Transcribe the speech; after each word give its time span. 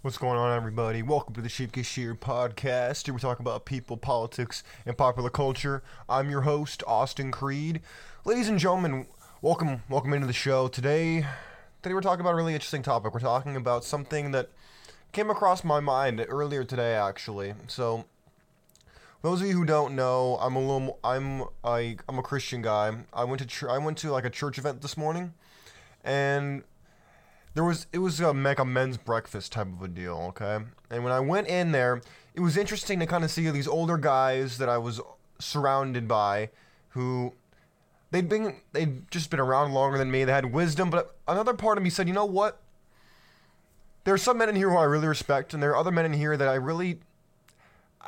What's 0.00 0.16
going 0.16 0.38
on, 0.38 0.56
everybody? 0.56 1.02
Welcome 1.02 1.34
to 1.34 1.40
the 1.40 1.48
Sheep 1.48 1.74
Shear 1.74 2.14
podcast. 2.14 3.06
Here 3.06 3.12
we 3.12 3.18
talk 3.18 3.40
about 3.40 3.64
people, 3.64 3.96
politics, 3.96 4.62
and 4.86 4.96
popular 4.96 5.28
culture. 5.28 5.82
I'm 6.08 6.30
your 6.30 6.42
host, 6.42 6.84
Austin 6.86 7.32
Creed. 7.32 7.80
Ladies 8.24 8.48
and 8.48 8.60
gentlemen, 8.60 9.08
welcome, 9.42 9.82
welcome 9.88 10.12
into 10.12 10.28
the 10.28 10.32
show. 10.32 10.68
Today, 10.68 11.26
today 11.82 11.94
we're 11.94 12.00
talking 12.00 12.20
about 12.20 12.34
a 12.34 12.36
really 12.36 12.54
interesting 12.54 12.84
topic. 12.84 13.12
We're 13.12 13.18
talking 13.18 13.56
about 13.56 13.82
something 13.82 14.30
that 14.30 14.50
came 15.10 15.30
across 15.30 15.64
my 15.64 15.80
mind 15.80 16.24
earlier 16.28 16.62
today, 16.62 16.94
actually. 16.94 17.54
So, 17.66 18.04
those 19.22 19.40
of 19.40 19.48
you 19.48 19.54
who 19.54 19.64
don't 19.64 19.96
know, 19.96 20.38
I'm 20.40 20.54
a 20.54 20.60
little, 20.60 21.00
I'm 21.02 21.42
I, 21.64 21.96
I'm 22.08 22.20
a 22.20 22.22
Christian 22.22 22.62
guy. 22.62 22.92
I 23.12 23.24
went 23.24 23.40
to, 23.40 23.46
ch- 23.46 23.64
I 23.64 23.78
went 23.78 23.98
to 23.98 24.12
like 24.12 24.24
a 24.24 24.30
church 24.30 24.58
event 24.58 24.80
this 24.80 24.96
morning, 24.96 25.34
and 26.04 26.62
there 27.54 27.64
was 27.64 27.86
it 27.92 27.98
was 27.98 28.20
a, 28.20 28.32
like 28.32 28.58
a 28.58 28.64
men's 28.64 28.96
breakfast 28.96 29.52
type 29.52 29.66
of 29.66 29.82
a 29.82 29.88
deal, 29.88 30.16
okay? 30.28 30.64
And 30.90 31.04
when 31.04 31.12
I 31.12 31.20
went 31.20 31.48
in 31.48 31.72
there, 31.72 32.02
it 32.34 32.40
was 32.40 32.56
interesting 32.56 33.00
to 33.00 33.06
kind 33.06 33.24
of 33.24 33.30
see 33.30 33.48
these 33.50 33.68
older 33.68 33.98
guys 33.98 34.58
that 34.58 34.68
I 34.68 34.78
was 34.78 35.00
surrounded 35.38 36.08
by 36.08 36.50
who 36.90 37.32
they'd 38.10 38.28
been 38.28 38.56
they'd 38.72 39.10
just 39.10 39.30
been 39.30 39.40
around 39.40 39.72
longer 39.72 39.98
than 39.98 40.10
me. 40.10 40.24
They 40.24 40.32
had 40.32 40.52
wisdom, 40.52 40.90
but 40.90 41.16
another 41.26 41.54
part 41.54 41.78
of 41.78 41.84
me 41.84 41.90
said, 41.90 42.08
"You 42.08 42.14
know 42.14 42.24
what? 42.24 42.60
There 44.04 44.14
are 44.14 44.18
some 44.18 44.38
men 44.38 44.48
in 44.48 44.56
here 44.56 44.70
who 44.70 44.76
I 44.76 44.84
really 44.84 45.08
respect, 45.08 45.52
and 45.52 45.62
there 45.62 45.70
are 45.70 45.76
other 45.76 45.90
men 45.90 46.06
in 46.06 46.12
here 46.12 46.36
that 46.36 46.48
I 46.48 46.54
really 46.54 47.00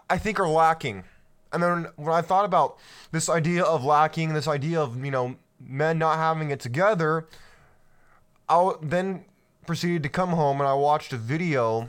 I 0.08 0.18
think 0.18 0.38
are 0.38 0.48
lacking." 0.48 1.04
And 1.52 1.62
then 1.62 1.88
when 1.96 2.14
I 2.14 2.22
thought 2.22 2.44
about 2.44 2.78
this 3.10 3.28
idea 3.28 3.64
of 3.64 3.84
lacking, 3.84 4.34
this 4.34 4.46
idea 4.46 4.80
of, 4.80 5.04
you 5.04 5.10
know, 5.10 5.36
men 5.58 5.98
not 5.98 6.16
having 6.16 6.50
it 6.50 6.60
together, 6.60 7.26
I 8.48 8.72
then 8.80 9.24
proceeded 9.66 10.02
to 10.02 10.08
come 10.08 10.30
home 10.30 10.60
and 10.60 10.68
I 10.68 10.74
watched 10.74 11.12
a 11.12 11.16
video 11.16 11.88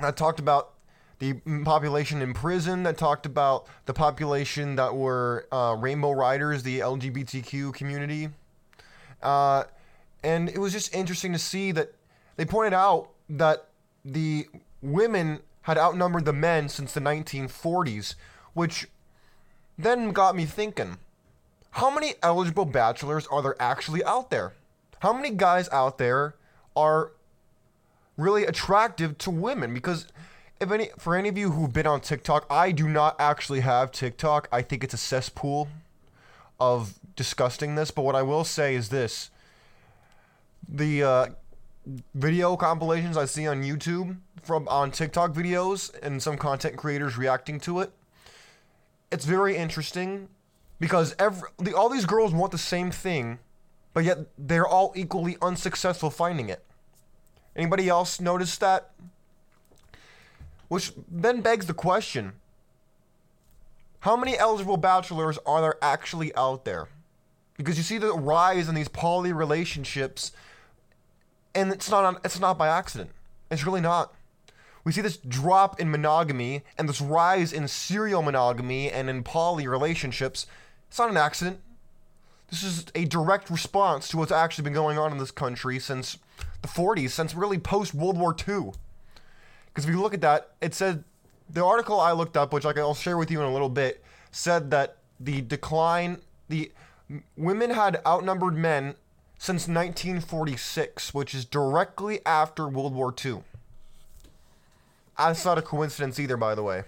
that 0.00 0.16
talked 0.16 0.40
about 0.40 0.72
the 1.18 1.34
population 1.64 2.20
in 2.20 2.34
prison, 2.34 2.82
that 2.82 2.98
talked 2.98 3.26
about 3.26 3.66
the 3.86 3.94
population 3.94 4.74
that 4.76 4.94
were 4.94 5.46
uh, 5.52 5.76
rainbow 5.78 6.10
riders, 6.10 6.64
the 6.64 6.80
LGBTQ 6.80 7.72
community. 7.74 8.28
Uh, 9.22 9.64
and 10.24 10.48
it 10.48 10.58
was 10.58 10.72
just 10.72 10.92
interesting 10.94 11.32
to 11.32 11.38
see 11.38 11.70
that 11.72 11.94
they 12.36 12.44
pointed 12.44 12.74
out 12.74 13.10
that 13.28 13.68
the 14.04 14.48
women 14.80 15.38
had 15.62 15.78
outnumbered 15.78 16.24
the 16.24 16.32
men 16.32 16.68
since 16.68 16.92
the 16.92 17.00
1940s, 17.00 18.16
which 18.54 18.88
then 19.78 20.10
got 20.10 20.34
me 20.34 20.44
thinking 20.44 20.98
how 21.72 21.90
many 21.90 22.14
eligible 22.22 22.66
bachelors 22.66 23.26
are 23.28 23.40
there 23.40 23.56
actually 23.58 24.04
out 24.04 24.30
there? 24.30 24.52
How 25.00 25.12
many 25.12 25.30
guys 25.30 25.70
out 25.70 25.96
there 25.96 26.34
are 26.76 27.12
really 28.16 28.44
attractive 28.44 29.18
to 29.18 29.30
women 29.30 29.72
because 29.74 30.06
if 30.60 30.70
any 30.70 30.90
for 30.98 31.16
any 31.16 31.28
of 31.28 31.36
you 31.36 31.50
who've 31.50 31.72
been 31.72 31.86
on 31.86 32.00
TikTok, 32.00 32.46
I 32.48 32.70
do 32.70 32.88
not 32.88 33.16
actually 33.18 33.60
have 33.60 33.90
TikTok. 33.90 34.48
I 34.52 34.62
think 34.62 34.84
it's 34.84 34.94
a 34.94 34.98
cesspool 34.98 35.68
of 36.60 36.94
disgustingness, 37.16 37.92
but 37.94 38.02
what 38.02 38.14
I 38.14 38.22
will 38.22 38.44
say 38.44 38.74
is 38.74 38.88
this. 38.88 39.30
The 40.68 41.02
uh, 41.02 41.26
video 42.14 42.56
compilations 42.56 43.16
I 43.16 43.24
see 43.24 43.46
on 43.46 43.64
YouTube 43.64 44.18
from 44.42 44.68
on 44.68 44.92
TikTok 44.92 45.32
videos 45.32 45.92
and 46.02 46.22
some 46.22 46.36
content 46.36 46.76
creators 46.76 47.18
reacting 47.18 47.58
to 47.60 47.80
it, 47.80 47.92
it's 49.10 49.24
very 49.24 49.56
interesting 49.56 50.28
because 50.78 51.14
every 51.18 51.48
the, 51.58 51.74
all 51.74 51.88
these 51.88 52.06
girls 52.06 52.32
want 52.32 52.52
the 52.52 52.58
same 52.58 52.90
thing 52.92 53.40
but 53.94 54.04
yet 54.04 54.18
they're 54.38 54.66
all 54.66 54.92
equally 54.96 55.36
unsuccessful 55.42 56.10
finding 56.10 56.48
it. 56.48 56.64
Anybody 57.54 57.88
else 57.88 58.20
notice 58.20 58.56
that? 58.58 58.90
Which 60.68 60.92
then 61.10 61.40
begs 61.42 61.66
the 61.66 61.74
question 61.74 62.32
how 64.02 64.16
many 64.16 64.36
eligible 64.36 64.76
bachelors 64.76 65.38
are 65.46 65.60
there 65.60 65.76
actually 65.80 66.34
out 66.34 66.64
there? 66.64 66.88
Because 67.56 67.76
you 67.76 67.84
see 67.84 67.98
the 67.98 68.12
rise 68.12 68.68
in 68.68 68.74
these 68.74 68.88
poly 68.88 69.32
relationships, 69.32 70.32
and 71.54 71.70
it's 71.70 71.88
not 71.88 72.20
it's 72.24 72.40
not 72.40 72.58
by 72.58 72.66
accident. 72.66 73.10
It's 73.48 73.64
really 73.64 73.80
not. 73.80 74.12
We 74.82 74.90
see 74.90 75.02
this 75.02 75.18
drop 75.18 75.78
in 75.78 75.88
monogamy 75.88 76.62
and 76.76 76.88
this 76.88 77.00
rise 77.00 77.52
in 77.52 77.68
serial 77.68 78.22
monogamy 78.22 78.90
and 78.90 79.08
in 79.08 79.22
poly 79.22 79.68
relationships. 79.68 80.46
It's 80.88 80.98
not 80.98 81.10
an 81.10 81.16
accident. 81.16 81.60
This 82.52 82.64
is 82.64 82.84
a 82.94 83.06
direct 83.06 83.48
response 83.48 84.08
to 84.08 84.18
what's 84.18 84.30
actually 84.30 84.64
been 84.64 84.74
going 84.74 84.98
on 84.98 85.10
in 85.10 85.16
this 85.16 85.30
country 85.30 85.78
since 85.78 86.18
the 86.60 86.68
40s, 86.68 87.08
since 87.08 87.34
really 87.34 87.56
post 87.56 87.94
World 87.94 88.18
War 88.18 88.36
II. 88.46 88.72
Because 89.68 89.84
if 89.84 89.90
you 89.90 89.98
look 89.98 90.12
at 90.12 90.20
that, 90.20 90.50
it 90.60 90.74
said 90.74 91.02
the 91.48 91.64
article 91.64 91.98
I 91.98 92.12
looked 92.12 92.36
up, 92.36 92.52
which 92.52 92.66
I'll 92.66 92.92
share 92.92 93.16
with 93.16 93.30
you 93.30 93.40
in 93.40 93.46
a 93.46 93.52
little 93.52 93.70
bit, 93.70 94.04
said 94.32 94.70
that 94.70 94.98
the 95.18 95.40
decline, 95.40 96.20
the 96.50 96.70
women 97.38 97.70
had 97.70 98.02
outnumbered 98.06 98.54
men 98.54 98.96
since 99.38 99.66
1946, 99.66 101.14
which 101.14 101.34
is 101.34 101.46
directly 101.46 102.20
after 102.26 102.68
World 102.68 102.94
War 102.94 103.14
II. 103.24 103.44
That's 105.16 105.46
not 105.46 105.56
a 105.56 105.62
coincidence 105.62 106.20
either, 106.20 106.36
by 106.36 106.54
the 106.54 106.62
way. 106.62 106.84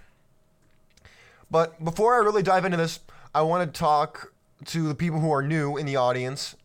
But 1.51 1.83
before 1.83 2.17
I 2.17 2.19
really 2.19 2.43
dive 2.43 2.67
into 2.67 2.77
this, 2.77 3.01
I 3.35 3.41
want 3.41 3.73
to 3.73 3.79
talk 3.79 4.34
to 4.67 4.89
the 4.89 4.95
people 4.95 5.21
who 5.21 5.33
are 5.33 5.43
new 5.43 5.77
in 5.77 5.87
the 5.87 5.97
audience. 5.97 6.57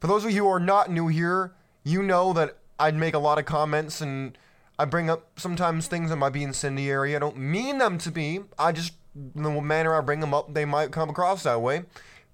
For 0.00 0.06
those 0.06 0.24
of 0.24 0.30
you 0.30 0.44
who 0.44 0.50
are 0.50 0.60
not 0.60 0.90
new 0.90 1.08
here, 1.08 1.54
you 1.84 2.02
know 2.02 2.32
that 2.32 2.58
I'd 2.78 2.96
make 2.96 3.14
a 3.14 3.18
lot 3.18 3.38
of 3.38 3.44
comments 3.44 4.00
and 4.00 4.36
I 4.78 4.84
bring 4.84 5.08
up 5.10 5.38
sometimes 5.38 5.86
things 5.86 6.10
that 6.10 6.16
might 6.16 6.32
be 6.32 6.42
incendiary. 6.42 7.14
I 7.14 7.18
don't 7.18 7.36
mean 7.36 7.78
them 7.78 7.98
to 7.98 8.10
be. 8.10 8.40
I 8.58 8.72
just, 8.72 8.94
the 9.14 9.60
manner 9.60 9.94
I 9.94 10.00
bring 10.00 10.20
them 10.20 10.34
up, 10.34 10.54
they 10.54 10.64
might 10.64 10.90
come 10.90 11.10
across 11.10 11.42
that 11.44 11.60
way. 11.60 11.84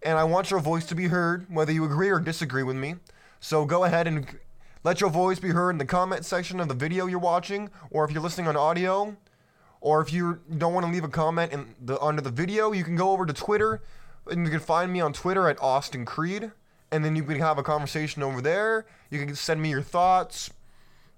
And 0.03 0.17
I 0.17 0.25
want 0.25 0.51
your 0.51 0.61
voice 0.61 0.87
to 0.87 0.95
be 0.95 1.09
heard, 1.09 1.47
whether 1.53 1.73
you 1.73 1.85
agree 1.85 2.09
or 2.09 2.21
disagree 2.21 2.63
with 2.63 2.77
me. 2.77 2.97
So 3.41 3.65
go 3.65 3.85
ahead 3.85 4.07
and 4.07 4.39
let 4.85 5.01
your 5.01 5.11
voice 5.11 5.39
be 5.39 5.51
heard 5.51 5.71
in 5.71 5.79
the 5.79 5.85
comment 5.85 6.25
section 6.25 6.61
of 6.61 6.69
the 6.69 6.75
video 6.75 7.07
you're 7.07 7.19
watching, 7.19 7.71
or 7.91 8.05
if 8.05 8.13
you're 8.13 8.23
listening 8.23 8.47
on 8.47 8.57
audio, 8.57 9.17
or 9.81 10.01
if 10.01 10.13
you 10.13 10.41
don't 10.57 10.73
want 10.73 10.87
to 10.87 10.93
leave 10.93 11.05
a 11.05 11.09
comment 11.09 11.53
in 11.53 11.75
the 11.81 12.01
under 12.01 12.23
the 12.23 12.31
video, 12.31 12.73
you 12.73 12.85
can 12.85 12.97
go 12.97 13.11
over 13.11 13.27
to 13.27 13.33
Twitter 13.33 13.83
and 14.31 14.45
you 14.45 14.51
can 14.51 14.61
find 14.61 14.93
me 14.93 15.01
on 15.01 15.13
Twitter 15.13 15.49
at 15.49 15.61
Austin 15.63 16.05
Creed. 16.05 16.53
And 16.91 17.05
then 17.05 17.17
you 17.17 17.23
can 17.23 17.39
have 17.39 17.59
a 17.59 17.63
conversation 17.63 18.23
over 18.23 18.41
there. 18.41 18.87
You 19.11 19.25
can 19.25 19.35
send 19.35 19.61
me 19.61 19.69
your 19.69 19.83
thoughts, 19.83 20.51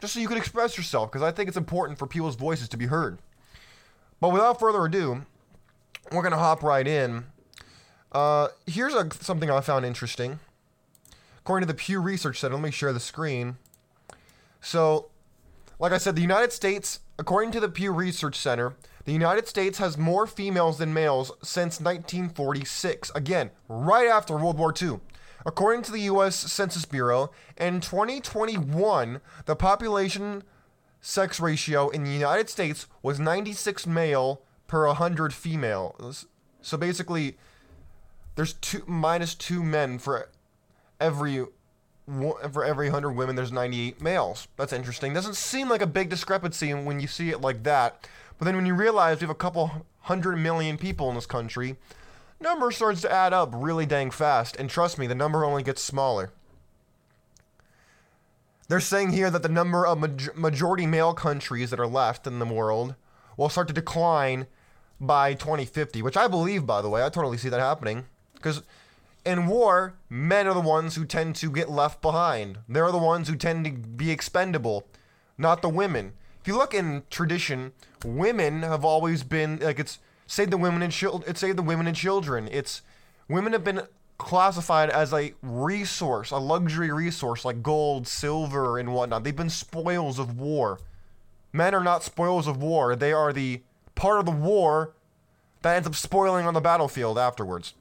just 0.01 0.15
so 0.15 0.21
you 0.21 0.27
can 0.27 0.37
express 0.37 0.77
yourself, 0.77 1.13
because 1.13 1.23
I 1.23 1.31
think 1.31 1.47
it's 1.47 1.57
important 1.57 1.99
for 1.99 2.09
people's 2.09 2.35
voices 2.35 2.69
to 2.71 2.77
be 2.77 2.87
heard. 2.87 3.19
But 4.21 4.31
without 4.31 4.59
further 4.59 4.85
ado, 4.85 5.23
we're 6.11 6.23
gonna 6.23 6.39
hop 6.39 6.65
right 6.65 6.87
in. 6.87 7.25
Uh, 8.11 8.49
here's 8.67 8.95
a, 8.95 9.09
something 9.21 9.49
I 9.49 9.61
found 9.61 9.85
interesting. 9.87 10.41
According 11.39 11.69
to 11.69 11.73
the 11.73 11.79
Pew 11.79 12.01
Research 12.01 12.41
Center, 12.41 12.57
let 12.57 12.65
me 12.65 12.71
share 12.73 12.93
the 12.93 13.01
screen. 13.01 13.57
So, 14.61 15.11
like 15.79 15.93
I 15.93 15.99
said, 15.99 16.17
the 16.17 16.23
United 16.23 16.53
States, 16.53 17.01
according 17.19 17.53
to 17.53 17.61
the 17.61 17.69
Pew 17.69 17.93
Research 17.93 18.37
Center, 18.37 18.75
the 19.05 19.13
United 19.13 19.49
States 19.49 19.79
has 19.79 19.97
more 19.97 20.27
females 20.27 20.79
than 20.79 20.93
males 20.93 21.33
since 21.43 21.81
1946. 21.81 23.11
Again, 23.15 23.51
right 23.69 24.09
after 24.09 24.37
World 24.37 24.59
War 24.59 24.75
II. 24.81 25.01
According 25.47 25.83
to 25.85 25.93
the 25.93 26.01
US 26.01 26.37
Census 26.37 26.85
Bureau, 26.85 27.31
in 27.57 27.81
2021, 27.81 29.21
the 29.47 29.57
population 29.57 30.43
sex 31.01 31.41
ratio 31.41 31.89
in 31.89 32.05
the 32.05 32.11
United 32.11 32.51
States 32.51 32.87
was 33.03 33.19
96 33.19 33.87
male 33.87 34.43
per 34.67 34.87
100 34.87 35.33
females. 35.33 36.27
So 36.61 36.77
basically, 36.77 37.39
there's 38.35 38.53
two 38.55 38.83
minus 38.87 39.35
two 39.35 39.63
men 39.63 39.99
for 39.99 40.31
every 41.01 41.47
for 42.07 42.65
every 42.65 42.87
100 42.87 43.13
women 43.13 43.37
there's 43.37 43.53
98 43.53 44.03
males 44.03 44.49
that's 44.57 44.73
interesting 44.73 45.15
doesn't 45.15 45.37
seem 45.37 45.69
like 45.69 45.81
a 45.81 45.87
big 45.87 46.09
discrepancy 46.09 46.75
when 46.75 46.99
you 46.99 47.07
see 47.07 47.31
it 47.31 47.41
like 47.41 47.63
that 47.63 48.09
but 48.41 48.47
then 48.47 48.57
when 48.57 48.65
you 48.65 48.75
realize 48.75 49.19
we 49.19 49.25
have 49.25 49.31
a 49.31 49.35
couple 49.35 49.85
hundred 50.01 50.37
million 50.37 50.79
people 50.79 51.11
in 51.11 51.15
this 51.15 51.27
country, 51.27 51.77
number 52.41 52.71
starts 52.71 53.03
to 53.03 53.13
add 53.13 53.35
up 53.35 53.51
really 53.55 53.85
dang 53.85 54.11
fast. 54.11 54.57
And 54.57 54.71
trust 54.71 54.97
me, 54.97 55.07
the 55.07 55.15
number 55.15 55.45
only 55.45 55.63
gets 55.63 55.83
smaller. 55.83 56.33
They're 58.67 58.81
saying 58.81 59.11
here 59.11 59.29
that 59.29 59.43
the 59.43 59.51
number 59.51 59.87
of 59.87 59.99
majority 60.35 60.87
male 60.87 61.13
countries 61.13 61.69
that 61.69 61.79
are 61.79 61.87
left 61.87 62.27
in 62.27 62.39
the 62.39 62.47
world 62.47 62.95
will 63.37 63.51
start 63.51 63.69
to 63.69 63.75
decline 63.75 64.47
by 64.99 65.35
2050, 65.35 66.01
which 66.01 66.17
I 66.17 66.27
believe, 66.27 66.65
by 66.65 66.81
the 66.81 66.89
way. 66.89 67.05
I 67.05 67.11
totally 67.11 67.37
see 67.37 67.51
that 67.51 67.61
happening. 67.61 68.07
Because 68.33 68.63
in 69.23 69.49
war, 69.49 69.97
men 70.09 70.47
are 70.47 70.55
the 70.55 70.61
ones 70.61 70.95
who 70.95 71.05
tend 71.05 71.37
to 71.37 71.51
get 71.51 71.69
left 71.69 72.01
behind. 72.01 72.61
They're 72.67 72.91
the 72.91 72.97
ones 72.97 73.29
who 73.29 73.37
tend 73.37 73.67
to 73.67 73.73
be 73.73 74.11
expendable, 74.11 74.87
not 75.37 75.61
the 75.61 75.69
women 75.69 76.15
if 76.41 76.49
you 76.49 76.57
look 76.57 76.75
in 76.75 77.03
tradition, 77.11 77.73
women 78.05 78.63
have 78.63 78.85
always 78.85 79.23
been 79.23 79.59
like 79.59 79.79
it's 79.79 79.99
save 80.27 80.51
the 80.51 80.57
women 80.57 80.83
and 80.83 80.93
children. 80.93 81.29
It's 81.29 81.41
save 81.41 81.57
the 81.57 81.63
women 81.63 81.87
and 81.87 81.97
children. 81.97 82.49
It's 82.51 82.83
women 83.29 83.53
have 83.53 83.65
been 83.65 83.83
classified 84.17 84.91
as 84.91 85.13
a 85.13 85.35
resource, 85.43 86.31
a 86.31 86.37
luxury 86.37 86.91
resource 86.91 87.45
like 87.45 87.63
gold, 87.63 88.07
silver, 88.07 88.79
and 88.79 88.95
whatnot. 88.95 89.25
They've 89.25 89.37
been 89.37 89.51
spoils 89.51 90.19
of 90.19 90.39
war. 90.39 90.79
Men 91.53 91.75
are 91.75 91.83
not 91.83 92.05
spoils 92.05 92.47
of 92.47 92.63
war. 92.63 92.95
They 92.95 93.13
are 93.13 93.33
the 93.33 93.63
part 93.95 94.21
of 94.21 94.27
the 94.27 94.33
war 94.33 94.93
that 95.63 95.77
ends 95.77 95.89
up 95.89 95.95
spoiling 95.95 96.47
on 96.47 96.55
the 96.55 96.61
battlefield 96.61 97.19
afterwards. 97.19 97.75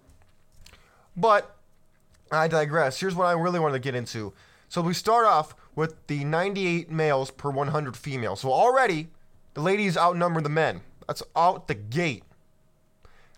But 1.15 1.55
I 2.31 2.47
digress. 2.47 2.99
Here's 2.99 3.15
what 3.15 3.27
I 3.27 3.33
really 3.33 3.59
wanted 3.59 3.73
to 3.73 3.79
get 3.79 3.95
into. 3.95 4.33
So 4.69 4.81
we 4.81 4.93
start 4.93 5.25
off 5.25 5.55
with 5.75 5.95
the 6.07 6.23
98 6.23 6.89
males 6.91 7.31
per 7.31 7.49
100 7.49 7.95
females. 7.95 8.41
So 8.41 8.51
already 8.51 9.07
the 9.53 9.61
ladies 9.61 9.97
outnumber 9.97 10.41
the 10.41 10.49
men. 10.49 10.81
That's 11.07 11.23
out 11.35 11.67
the 11.67 11.75
gate. 11.75 12.23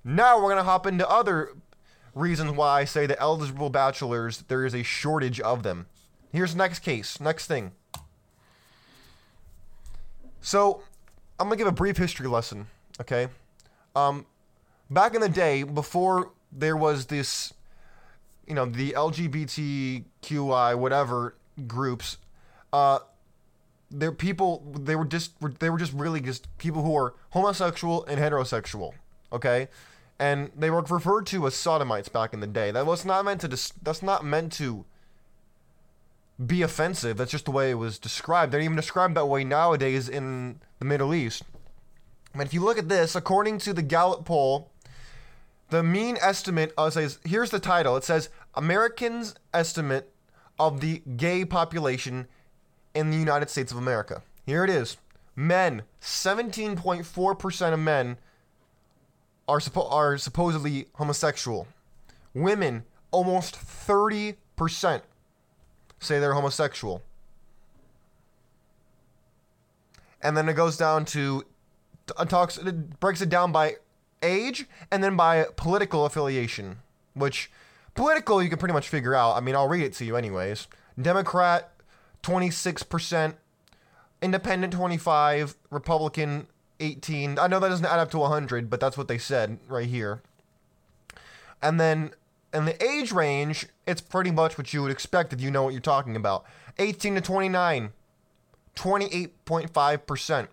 Now 0.03 0.37
we're 0.37 0.53
going 0.53 0.57
to 0.57 0.63
hop 0.63 0.85
into 0.85 1.09
other 1.09 1.53
reasons 2.13 2.51
why 2.51 2.81
I 2.81 2.85
say 2.85 3.05
the 3.05 3.19
eligible 3.19 3.69
bachelors, 3.69 4.43
there 4.47 4.65
is 4.65 4.73
a 4.73 4.83
shortage 4.83 5.39
of 5.39 5.63
them. 5.63 5.87
Here's 6.31 6.53
the 6.53 6.57
next 6.57 6.79
case. 6.79 7.19
Next 7.19 7.47
thing. 7.47 7.71
So, 10.41 10.81
I'm 11.39 11.47
going 11.47 11.57
to 11.57 11.63
give 11.63 11.67
a 11.67 11.75
brief 11.75 11.97
history 11.97 12.27
lesson, 12.27 12.67
okay? 12.99 13.27
Um, 13.95 14.25
back 14.89 15.13
in 15.13 15.21
the 15.21 15.29
day, 15.29 15.63
before 15.63 16.31
there 16.51 16.75
was 16.75 17.05
this, 17.05 17.53
you 18.47 18.55
know, 18.55 18.65
the 18.65 18.91
LGBTQI, 18.91 20.77
whatever 20.77 21.35
groups, 21.67 22.17
uh, 22.73 22.99
they're 23.89 24.11
people, 24.11 24.63
they 24.73 24.95
were 24.95 25.05
just, 25.05 25.33
they 25.59 25.69
were 25.69 25.77
just 25.77 25.93
really 25.93 26.21
just 26.21 26.55
people 26.57 26.83
who 26.83 26.95
are 26.95 27.13
homosexual 27.31 28.05
and 28.05 28.19
heterosexual, 28.19 28.93
okay? 29.31 29.67
and 30.21 30.51
they 30.55 30.69
were 30.69 30.81
referred 30.83 31.25
to 31.25 31.47
as 31.47 31.55
sodomites 31.55 32.07
back 32.07 32.31
in 32.31 32.41
the 32.41 32.47
day. 32.47 32.69
That 32.69 32.85
was 32.85 33.03
not 33.03 33.25
meant 33.25 33.41
to. 33.41 33.47
Dis- 33.47 33.73
that's 33.81 34.03
not 34.03 34.23
meant 34.23 34.53
to 34.53 34.85
be 36.45 36.61
offensive. 36.61 37.17
That's 37.17 37.31
just 37.31 37.45
the 37.45 37.51
way 37.51 37.71
it 37.71 37.75
was 37.75 37.97
described. 37.97 38.53
They're 38.53 38.61
even 38.61 38.75
described 38.75 39.15
that 39.17 39.25
way 39.25 39.43
nowadays 39.43 40.07
in 40.07 40.59
the 40.77 40.85
Middle 40.85 41.15
East. 41.15 41.41
But 42.35 42.45
if 42.45 42.53
you 42.53 42.61
look 42.61 42.77
at 42.77 42.87
this, 42.87 43.15
according 43.15 43.57
to 43.59 43.73
the 43.73 43.81
Gallup 43.81 44.23
poll, 44.23 44.69
the 45.71 45.81
mean 45.81 46.19
estimate 46.21 46.71
uh, 46.77 46.91
says 46.91 47.17
here's 47.23 47.49
the 47.49 47.59
title. 47.59 47.97
It 47.97 48.03
says 48.03 48.29
Americans' 48.53 49.33
estimate 49.55 50.13
of 50.61 50.79
the 50.79 51.01
gay 51.17 51.43
population 51.43 52.27
in 52.93 53.09
the 53.09 53.17
United 53.17 53.49
States 53.49 53.71
of 53.71 53.79
America. 53.79 54.21
Here 54.45 54.63
it 54.63 54.69
is. 54.69 54.97
Men, 55.35 55.81
17.4% 56.01 57.73
of 57.73 57.79
men 57.79 58.17
are, 59.47 59.57
suppo- 59.57 59.91
are 59.91 60.19
supposedly 60.19 60.85
homosexual. 60.93 61.67
Women, 62.35 62.83
almost 63.09 63.55
30% 63.55 64.35
say 65.99 66.19
they're 66.19 66.35
homosexual. 66.35 67.01
And 70.21 70.37
then 70.37 70.47
it 70.47 70.53
goes 70.53 70.77
down 70.77 71.05
to 71.05 71.43
uh, 72.17 72.25
talks 72.25 72.57
it 72.59 72.99
breaks 72.99 73.21
it 73.21 73.29
down 73.29 73.51
by 73.51 73.77
age 74.21 74.67
and 74.91 75.03
then 75.03 75.15
by 75.15 75.45
political 75.55 76.05
affiliation, 76.05 76.77
which 77.15 77.49
political 78.01 78.41
you 78.41 78.49
can 78.49 78.57
pretty 78.57 78.73
much 78.73 78.89
figure 78.89 79.13
out. 79.13 79.37
I 79.37 79.41
mean, 79.41 79.53
I'll 79.53 79.67
read 79.67 79.83
it 79.83 79.93
to 79.93 80.05
you 80.05 80.17
anyways. 80.17 80.67
Democrat 80.99 81.71
26%, 82.23 83.35
independent 84.23 84.73
25, 84.73 85.55
Republican 85.69 86.47
18. 86.79 87.37
I 87.37 87.45
know 87.45 87.59
that 87.59 87.69
doesn't 87.69 87.85
add 87.85 87.99
up 87.99 88.09
to 88.09 88.17
100, 88.17 88.71
but 88.71 88.79
that's 88.79 88.97
what 88.97 89.07
they 89.07 89.19
said 89.19 89.59
right 89.67 89.85
here. 89.85 90.23
And 91.61 91.79
then 91.79 92.13
in 92.51 92.65
the 92.65 92.83
age 92.83 93.11
range, 93.11 93.67
it's 93.85 94.01
pretty 94.01 94.31
much 94.31 94.57
what 94.57 94.73
you 94.73 94.81
would 94.81 94.91
expect 94.91 95.31
if 95.31 95.39
you 95.39 95.51
know 95.51 95.61
what 95.61 95.73
you're 95.73 95.79
talking 95.79 96.15
about. 96.15 96.43
18 96.79 97.13
to 97.13 97.21
29, 97.21 97.91
28.5%. 98.75 100.47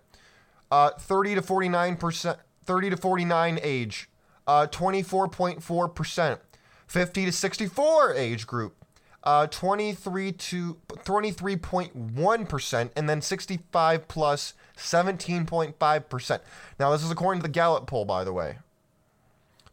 Uh, 0.71 0.91
30 0.91 1.35
to 1.37 1.41
49%, 1.41 2.37
30 2.67 2.91
to 2.91 2.97
49 2.99 3.59
age, 3.63 4.11
uh, 4.47 4.67
24.4%. 4.67 6.41
50 6.89 7.27
to 7.27 7.33
64 7.33 8.15
age 8.15 8.47
group, 8.47 8.75
uh, 9.23 9.47
23 9.47 10.33
to 10.33 10.77
23.1%, 10.89 12.91
and 12.97 13.09
then 13.09 13.23
65 13.23 14.09
plus 14.09 14.55
17.5%. 14.77 16.41
Now, 16.81 16.91
this 16.91 17.05
is 17.05 17.11
according 17.11 17.43
to 17.43 17.49
the 17.49 17.53
Gallup 17.53 17.87
poll, 17.87 18.05
by 18.05 18.25
the 18.25 18.33
way. 18.33 18.59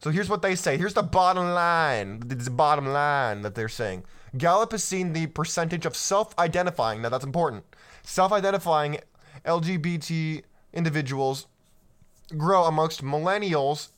So 0.00 0.10
here's 0.10 0.28
what 0.28 0.42
they 0.42 0.54
say. 0.54 0.76
Here's 0.76 0.94
the 0.94 1.02
bottom 1.02 1.52
line. 1.52 2.20
The 2.20 2.50
bottom 2.50 2.86
line 2.86 3.42
that 3.42 3.54
they're 3.54 3.68
saying. 3.68 4.04
Gallup 4.36 4.72
has 4.72 4.84
seen 4.84 5.12
the 5.12 5.26
percentage 5.28 5.86
of 5.86 5.96
self 5.96 6.38
identifying, 6.38 7.00
now 7.00 7.08
that's 7.08 7.24
important, 7.24 7.64
self 8.02 8.32
identifying 8.32 8.98
LGBT 9.44 10.42
individuals 10.72 11.46
grow 12.36 12.64
amongst 12.64 13.02
millennials, 13.02 13.90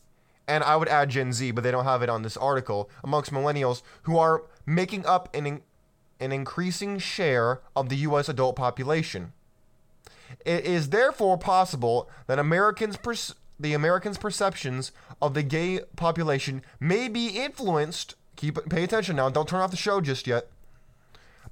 and 0.48 0.64
I 0.64 0.76
would 0.76 0.88
add 0.88 1.10
Gen 1.10 1.32
Z, 1.32 1.50
but 1.52 1.62
they 1.62 1.70
don't 1.70 1.84
have 1.84 2.02
it 2.02 2.08
on 2.08 2.22
this 2.22 2.36
article, 2.36 2.90
amongst 3.04 3.30
millennials 3.30 3.82
who 4.02 4.16
are 4.16 4.44
making 4.66 5.06
up 5.06 5.28
an, 5.34 5.60
an 6.18 6.32
increasing 6.32 6.98
share 6.98 7.60
of 7.76 7.90
the 7.90 7.96
U.S. 7.96 8.28
adult 8.28 8.56
population. 8.56 9.34
It 10.44 10.64
is 10.64 10.88
therefore 10.88 11.38
possible 11.38 12.10
that 12.26 12.38
Americans 12.38 12.96
pers- 12.96 13.34
the 13.60 13.74
Americans' 13.74 14.18
perceptions 14.18 14.92
of 15.20 15.34
the 15.34 15.42
gay 15.42 15.80
population 15.96 16.62
may 16.80 17.08
be 17.08 17.28
influenced. 17.28 18.14
Keep 18.36 18.68
pay 18.68 18.84
attention 18.84 19.16
now. 19.16 19.28
Don't 19.30 19.48
turn 19.48 19.60
off 19.60 19.70
the 19.70 19.76
show 19.76 20.00
just 20.00 20.26
yet. 20.26 20.48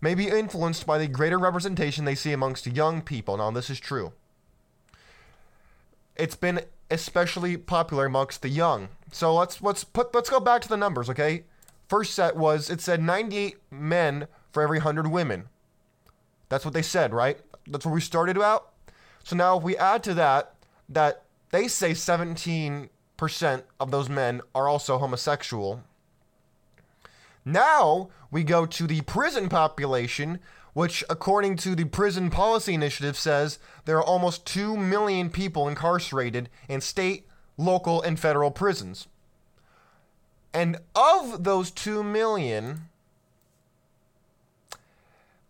May 0.00 0.14
be 0.14 0.28
influenced 0.28 0.86
by 0.86 0.98
the 0.98 1.08
greater 1.08 1.38
representation 1.38 2.04
they 2.04 2.14
see 2.14 2.32
amongst 2.32 2.66
young 2.66 3.02
people. 3.02 3.36
Now, 3.38 3.50
this 3.50 3.70
is 3.70 3.80
true. 3.80 4.12
It's 6.16 6.36
been 6.36 6.60
especially 6.90 7.56
popular 7.56 8.06
amongst 8.06 8.42
the 8.42 8.48
young. 8.48 8.88
So 9.12 9.34
let's 9.34 9.62
let's 9.62 9.84
put 9.84 10.14
let's 10.14 10.30
go 10.30 10.40
back 10.40 10.62
to 10.62 10.68
the 10.68 10.76
numbers, 10.76 11.10
okay? 11.10 11.44
First 11.88 12.14
set 12.14 12.36
was 12.36 12.70
it 12.70 12.80
said 12.80 13.02
98 13.02 13.56
men 13.70 14.28
for 14.50 14.62
every 14.62 14.78
100 14.78 15.08
women. 15.08 15.48
That's 16.48 16.64
what 16.64 16.74
they 16.74 16.82
said, 16.82 17.12
right? 17.12 17.38
That's 17.66 17.84
where 17.84 17.94
we 17.94 18.00
started 18.00 18.38
out. 18.38 18.72
So 19.24 19.36
now 19.36 19.58
if 19.58 19.62
we 19.62 19.76
add 19.76 20.02
to 20.04 20.14
that 20.14 20.54
that 20.88 21.22
they 21.50 21.68
say 21.68 21.92
17% 21.92 22.88
of 23.80 23.90
those 23.90 24.08
men 24.08 24.40
are 24.54 24.68
also 24.68 24.98
homosexual. 24.98 25.82
Now 27.44 28.08
we 28.30 28.44
go 28.44 28.66
to 28.66 28.86
the 28.86 29.00
prison 29.02 29.48
population, 29.48 30.40
which, 30.76 31.02
according 31.08 31.56
to 31.56 31.74
the 31.74 31.86
Prison 31.86 32.28
Policy 32.28 32.74
Initiative, 32.74 33.16
says 33.16 33.58
there 33.86 33.96
are 33.96 34.04
almost 34.04 34.44
2 34.44 34.76
million 34.76 35.30
people 35.30 35.68
incarcerated 35.68 36.50
in 36.68 36.82
state, 36.82 37.26
local, 37.56 38.02
and 38.02 38.20
federal 38.20 38.50
prisons. 38.50 39.08
And 40.52 40.76
of 40.94 41.44
those 41.44 41.70
2 41.70 42.04
million, 42.04 42.90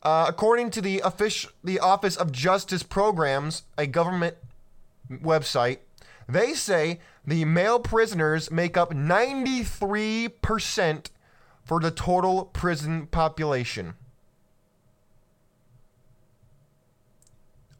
uh, 0.04 0.26
according 0.28 0.70
to 0.70 0.80
the 0.80 1.02
the 1.64 1.80
Office 1.80 2.16
of 2.16 2.30
Justice 2.30 2.84
Programs, 2.84 3.64
a 3.76 3.88
government 3.88 4.36
website, 5.10 5.78
they 6.28 6.54
say 6.54 7.00
the 7.26 7.44
male 7.44 7.80
prisoners 7.80 8.52
make 8.52 8.76
up 8.76 8.94
93% 8.94 11.10
for 11.64 11.80
the 11.80 11.90
total 11.90 12.44
prison 12.44 13.08
population. 13.08 13.94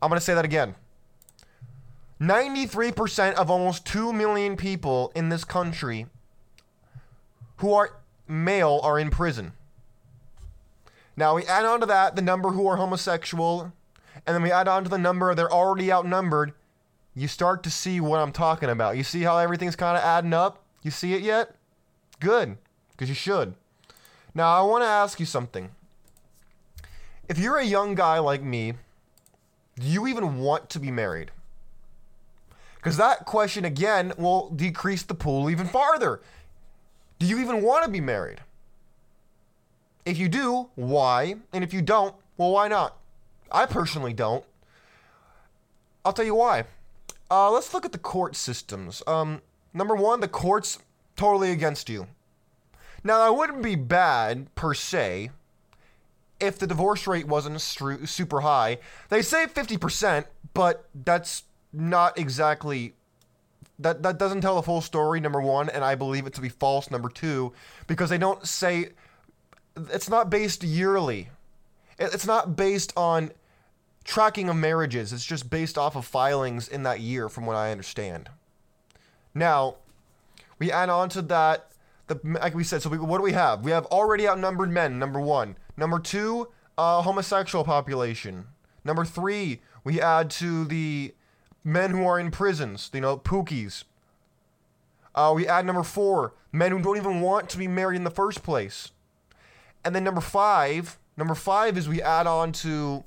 I'm 0.00 0.08
going 0.08 0.18
to 0.18 0.24
say 0.24 0.34
that 0.34 0.44
again. 0.44 0.74
93% 2.20 3.34
of 3.34 3.50
almost 3.50 3.84
2 3.86 4.12
million 4.12 4.56
people 4.56 5.12
in 5.14 5.28
this 5.28 5.44
country 5.44 6.06
who 7.58 7.72
are 7.72 7.98
male 8.26 8.80
are 8.82 8.98
in 8.98 9.10
prison. 9.10 9.52
Now 11.16 11.34
we 11.34 11.44
add 11.44 11.64
on 11.64 11.80
to 11.80 11.86
that 11.86 12.16
the 12.16 12.22
number 12.22 12.50
who 12.50 12.66
are 12.66 12.76
homosexual, 12.76 13.72
and 14.26 14.34
then 14.34 14.42
we 14.42 14.52
add 14.52 14.68
on 14.68 14.84
to 14.84 14.90
the 14.90 14.98
number 14.98 15.34
they're 15.34 15.52
already 15.52 15.92
outnumbered. 15.92 16.52
You 17.14 17.28
start 17.28 17.62
to 17.62 17.70
see 17.70 18.00
what 18.00 18.20
I'm 18.20 18.32
talking 18.32 18.68
about. 18.68 18.96
You 18.96 19.02
see 19.02 19.22
how 19.22 19.38
everything's 19.38 19.76
kind 19.76 19.96
of 19.96 20.02
adding 20.02 20.34
up? 20.34 20.62
You 20.82 20.90
see 20.90 21.14
it 21.14 21.22
yet? 21.22 21.54
Good, 22.20 22.58
because 22.92 23.08
you 23.08 23.14
should. 23.14 23.54
Now 24.34 24.48
I 24.48 24.62
want 24.62 24.84
to 24.84 24.88
ask 24.88 25.18
you 25.18 25.26
something. 25.26 25.70
If 27.28 27.38
you're 27.38 27.56
a 27.56 27.64
young 27.64 27.94
guy 27.94 28.18
like 28.18 28.42
me, 28.42 28.74
do 29.78 29.87
you 29.87 30.06
even 30.06 30.38
want 30.38 30.71
to 30.71 30.80
be 30.80 30.90
married? 30.90 31.30
Because 32.76 32.97
that 32.97 33.26
question 33.26 33.64
again 33.64 34.12
will 34.16 34.50
decrease 34.50 35.02
the 35.02 35.14
pool 35.14 35.50
even 35.50 35.66
farther. 35.66 36.21
Do 37.18 37.26
you 37.26 37.38
even 37.40 37.62
want 37.62 37.85
to 37.85 37.90
be 37.90 38.00
married? 38.00 38.40
If 40.04 40.18
you 40.18 40.28
do, 40.28 40.68
why? 40.76 41.37
And 41.52 41.64
if 41.64 41.75
you 41.75 41.83
don't, 41.83 42.14
well, 42.37 42.52
why 42.52 42.68
not? 42.68 42.97
I 43.50 43.66
personally 43.66 44.12
don't. 44.12 44.45
I'll 46.04 46.12
tell 46.12 46.25
you 46.25 46.37
why. 46.37 46.64
Uh, 47.30 47.50
let's 47.50 47.75
look 47.75 47.85
at 47.85 47.92
the 47.92 47.99
court 47.99 48.37
systems. 48.37 49.02
Um, 49.06 49.42
number 49.75 49.97
one, 49.97 50.21
the 50.21 50.28
court's 50.28 50.78
totally 51.16 51.50
against 51.50 51.88
you. 51.88 52.06
Now, 53.02 53.25
that 53.25 53.37
wouldn't 53.37 53.62
be 53.62 53.75
bad 53.75 54.54
per 54.54 54.75
se 54.75 55.30
if 56.40 56.58
the 56.58 56.66
divorce 56.66 57.06
rate 57.06 57.26
wasn't 57.26 57.60
super 57.60 58.40
high. 58.40 58.78
They 59.08 59.22
say 59.22 59.46
50%, 59.46 60.26
but 60.54 60.88
that's 60.94 61.44
not 61.72 62.18
exactly 62.18 62.94
that 63.78 64.02
that 64.02 64.18
doesn't 64.18 64.40
tell 64.40 64.56
the 64.56 64.62
full 64.62 64.80
story 64.80 65.20
number 65.20 65.40
1 65.40 65.68
and 65.68 65.84
I 65.84 65.94
believe 65.94 66.26
it 66.26 66.32
to 66.34 66.40
be 66.40 66.48
false 66.48 66.90
number 66.90 67.10
2 67.10 67.52
because 67.86 68.08
they 68.08 68.16
don't 68.16 68.46
say 68.46 68.90
it's 69.76 70.08
not 70.08 70.30
based 70.30 70.64
yearly. 70.64 71.28
It's 71.98 72.26
not 72.26 72.56
based 72.56 72.92
on 72.96 73.32
tracking 74.04 74.48
of 74.48 74.56
marriages. 74.56 75.12
It's 75.12 75.24
just 75.24 75.50
based 75.50 75.76
off 75.76 75.96
of 75.96 76.06
filings 76.06 76.68
in 76.68 76.84
that 76.84 77.00
year 77.00 77.28
from 77.28 77.44
what 77.44 77.56
I 77.56 77.70
understand. 77.70 78.30
Now, 79.34 79.76
we 80.58 80.72
add 80.72 80.88
on 80.88 81.10
to 81.10 81.22
that 81.22 81.70
the 82.06 82.20
like 82.24 82.54
we 82.54 82.64
said 82.64 82.82
so 82.82 82.88
we, 82.88 82.98
what 82.98 83.18
do 83.18 83.24
we 83.24 83.32
have? 83.32 83.64
We 83.64 83.72
have 83.72 83.84
already 83.86 84.28
outnumbered 84.28 84.70
men 84.70 84.98
number 84.98 85.20
1. 85.20 85.56
Number 85.76 85.99
2, 85.99 86.49
uh, 86.78 87.02
homosexual 87.02 87.64
population. 87.64 88.47
Number 88.85 89.04
3, 89.04 89.61
we 89.85 90.00
add 90.00 90.30
to 90.30 90.64
the 90.64 91.14
men 91.66 91.90
who 91.90 92.06
are 92.06 92.18
in 92.18 92.30
prisons, 92.30 92.90
you 92.95 93.00
know, 93.00 93.18
pookies. 93.18 93.85
Uh, 95.14 95.33
we 95.35 95.49
add 95.49 95.64
number 95.64 95.83
four, 95.83 96.35
men 96.52 96.71
who 96.71 96.80
don't 96.80 96.97
even 96.97 97.21
want 97.21 97.49
to 97.49 97.59
be 97.59 97.66
married 97.66 97.97
in 97.97 98.04
the 98.04 98.11
first 98.11 98.42
place. 98.42 98.92
And 99.85 99.95
then 99.95 100.04
number 100.04 100.21
five, 100.21 100.99
number 101.16 101.35
five 101.35 101.76
is 101.76 101.88
we 101.88 102.02
add 102.02 102.26
on 102.26 102.52
to 102.52 103.04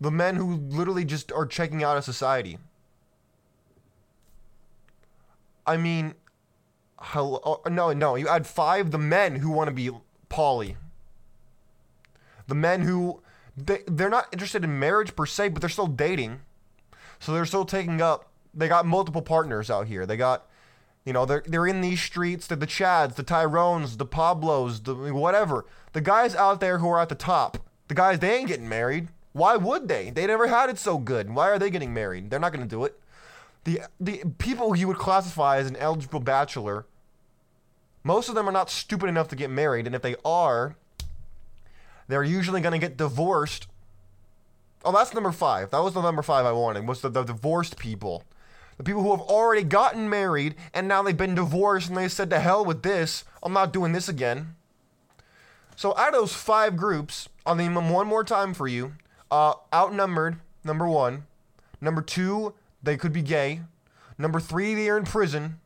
the 0.00 0.10
men 0.10 0.36
who 0.36 0.56
literally 0.56 1.04
just 1.04 1.30
are 1.32 1.46
checking 1.46 1.82
out 1.84 1.96
of 1.96 2.04
society. 2.04 2.58
I 5.66 5.76
mean, 5.76 6.14
hello, 7.04 7.40
oh, 7.44 7.60
no, 7.68 7.92
no, 7.92 8.16
you 8.16 8.28
add 8.28 8.46
five 8.46 8.90
the 8.90 8.98
men 8.98 9.36
who 9.36 9.50
want 9.50 9.68
to 9.68 9.74
be 9.74 9.90
poly. 10.28 10.76
The 12.46 12.54
men 12.54 12.82
who 12.82 13.22
they 13.56 13.82
they're 13.86 14.10
not 14.10 14.28
interested 14.32 14.64
in 14.64 14.78
marriage 14.78 15.14
per 15.14 15.26
se, 15.26 15.50
but 15.50 15.60
they're 15.60 15.70
still 15.70 15.86
dating. 15.86 16.40
So 17.20 17.32
they're 17.32 17.46
still 17.46 17.64
taking 17.64 18.02
up. 18.02 18.30
They 18.52 18.68
got 18.68 18.86
multiple 18.86 19.22
partners 19.22 19.70
out 19.70 19.86
here. 19.86 20.06
They 20.06 20.16
got, 20.16 20.46
you 21.04 21.12
know, 21.12 21.24
they're 21.24 21.42
they're 21.46 21.66
in 21.66 21.80
these 21.80 22.02
streets. 22.02 22.46
They're 22.46 22.56
the 22.56 22.66
Chads, 22.66 23.14
the 23.14 23.22
Tyrones, 23.22 23.96
the 23.96 24.06
Pablos, 24.06 24.80
the 24.80 24.94
whatever. 24.94 25.66
The 25.92 26.00
guys 26.00 26.34
out 26.34 26.60
there 26.60 26.78
who 26.78 26.88
are 26.88 27.00
at 27.00 27.08
the 27.08 27.14
top. 27.14 27.58
The 27.88 27.94
guys 27.94 28.18
they 28.18 28.36
ain't 28.36 28.48
getting 28.48 28.68
married. 28.68 29.08
Why 29.32 29.56
would 29.56 29.88
they? 29.88 30.10
They 30.10 30.26
never 30.26 30.46
had 30.46 30.70
it 30.70 30.78
so 30.78 30.98
good. 30.98 31.34
Why 31.34 31.50
are 31.50 31.58
they 31.58 31.70
getting 31.70 31.92
married? 31.92 32.30
They're 32.30 32.38
not 32.38 32.52
going 32.52 32.66
to 32.66 32.70
do 32.70 32.84
it. 32.84 33.00
The 33.64 33.80
the 33.98 34.22
people 34.38 34.76
you 34.76 34.88
would 34.88 34.98
classify 34.98 35.58
as 35.58 35.66
an 35.66 35.76
eligible 35.76 36.20
bachelor. 36.20 36.86
Most 38.04 38.28
of 38.28 38.34
them 38.34 38.48
are 38.48 38.52
not 38.52 38.70
stupid 38.70 39.08
enough 39.08 39.28
to 39.28 39.36
get 39.36 39.50
married, 39.50 39.86
and 39.86 39.96
if 39.96 40.02
they 40.02 40.14
are, 40.24 40.76
they're 42.06 42.22
usually 42.22 42.60
going 42.60 42.78
to 42.78 42.86
get 42.86 42.98
divorced. 42.98 43.66
Oh, 44.84 44.92
that's 44.92 45.14
number 45.14 45.32
five. 45.32 45.70
That 45.70 45.82
was 45.82 45.94
the 45.94 46.02
number 46.02 46.22
five 46.22 46.44
I 46.44 46.52
wanted. 46.52 46.86
Was 46.86 47.00
the, 47.00 47.08
the 47.08 47.24
divorced 47.24 47.78
people, 47.78 48.24
the 48.76 48.84
people 48.84 49.02
who 49.02 49.12
have 49.12 49.20
already 49.20 49.62
gotten 49.62 50.10
married 50.10 50.54
and 50.74 50.86
now 50.86 51.02
they've 51.02 51.16
been 51.16 51.34
divorced 51.34 51.88
and 51.88 51.96
they 51.96 52.08
said 52.08 52.28
to 52.30 52.38
hell 52.38 52.64
with 52.64 52.82
this. 52.82 53.24
I'm 53.42 53.54
not 53.54 53.72
doing 53.72 53.92
this 53.92 54.08
again. 54.08 54.56
So 55.74 55.96
out 55.96 56.08
of 56.08 56.20
those 56.20 56.34
five 56.34 56.76
groups, 56.76 57.30
I'll 57.46 57.54
name 57.54 57.74
them 57.74 57.88
one 57.88 58.06
more 58.06 58.24
time 58.24 58.52
for 58.52 58.68
you. 58.68 58.92
Uh, 59.30 59.54
outnumbered, 59.72 60.36
number 60.62 60.86
one. 60.86 61.24
Number 61.80 62.02
two, 62.02 62.54
they 62.82 62.98
could 62.98 63.12
be 63.12 63.22
gay. 63.22 63.62
Number 64.18 64.38
three, 64.38 64.74
they're 64.74 64.98
in 64.98 65.04
prison. 65.04 65.60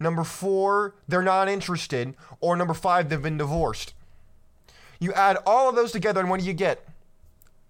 Number 0.00 0.24
four, 0.24 0.94
they're 1.06 1.22
not 1.22 1.48
interested. 1.48 2.14
Or 2.40 2.56
number 2.56 2.74
five, 2.74 3.08
they've 3.08 3.20
been 3.20 3.38
divorced. 3.38 3.94
You 5.00 5.12
add 5.12 5.38
all 5.46 5.68
of 5.68 5.76
those 5.76 5.92
together, 5.92 6.20
and 6.20 6.30
what 6.30 6.40
do 6.40 6.46
you 6.46 6.52
get? 6.52 6.86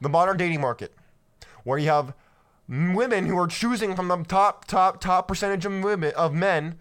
The 0.01 0.09
modern 0.09 0.37
dating 0.37 0.61
market, 0.61 0.95
where 1.65 1.79
you 1.79 1.89
have 1.89 2.15
women 2.69 3.27
who 3.27 3.39
are 3.39 3.47
choosing 3.47 3.97
from 3.97 4.09
the 4.09 4.23
top, 4.25 4.67
top, 4.67 5.01
top 5.01 5.29
percentage 5.29 5.65
of 5.65 5.83
women 5.83 6.13
of 6.17 6.35
men 6.35 6.79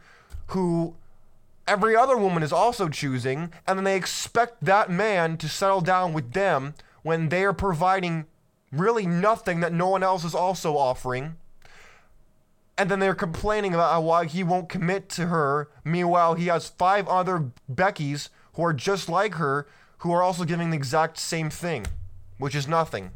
who 0.48 0.96
every 1.68 1.96
other 1.96 2.18
woman 2.18 2.44
is 2.44 2.54
also 2.54 2.88
choosing, 2.88 3.51
and 3.66 3.77
then 3.77 3.84
they 3.84 3.96
expect 3.96 4.63
that 4.63 4.89
man 4.89 5.38
to 5.38 5.50
settle 5.50 5.82
down 5.82 6.13
with 6.13 6.34
them 6.34 6.74
when 7.04 7.30
they 7.30 7.44
are 7.44 7.54
providing 7.54 8.25
really 8.72 9.06
nothing 9.06 9.60
that 9.62 9.74
no 9.74 9.88
one 9.88 10.04
else 10.04 10.24
is 10.24 10.36
also 10.36 10.77
offering. 10.77 11.36
And 12.77 12.91
then 12.91 13.00
they're 13.00 13.15
complaining 13.15 13.74
about 13.74 14.03
why 14.03 14.25
he 14.25 14.43
won't 14.43 14.69
commit 14.69 15.10
to 15.10 15.27
her. 15.27 15.69
Meanwhile, 15.84 16.36
he 16.36 16.48
has 16.48 16.69
five 16.69 17.07
other 17.07 17.51
Beckys 17.72 18.29
who 18.53 18.63
are 18.63 18.74
just 18.74 19.10
like 19.10 19.36
her 19.36 19.67
who 20.00 20.12
are 20.12 20.22
also 20.22 20.43
giving 20.46 20.69
the 20.69 20.77
exact 20.77 21.17
same 21.17 21.50
thing, 21.50 21.88
which 22.38 22.55
is 22.55 22.67
nothing 22.67 23.12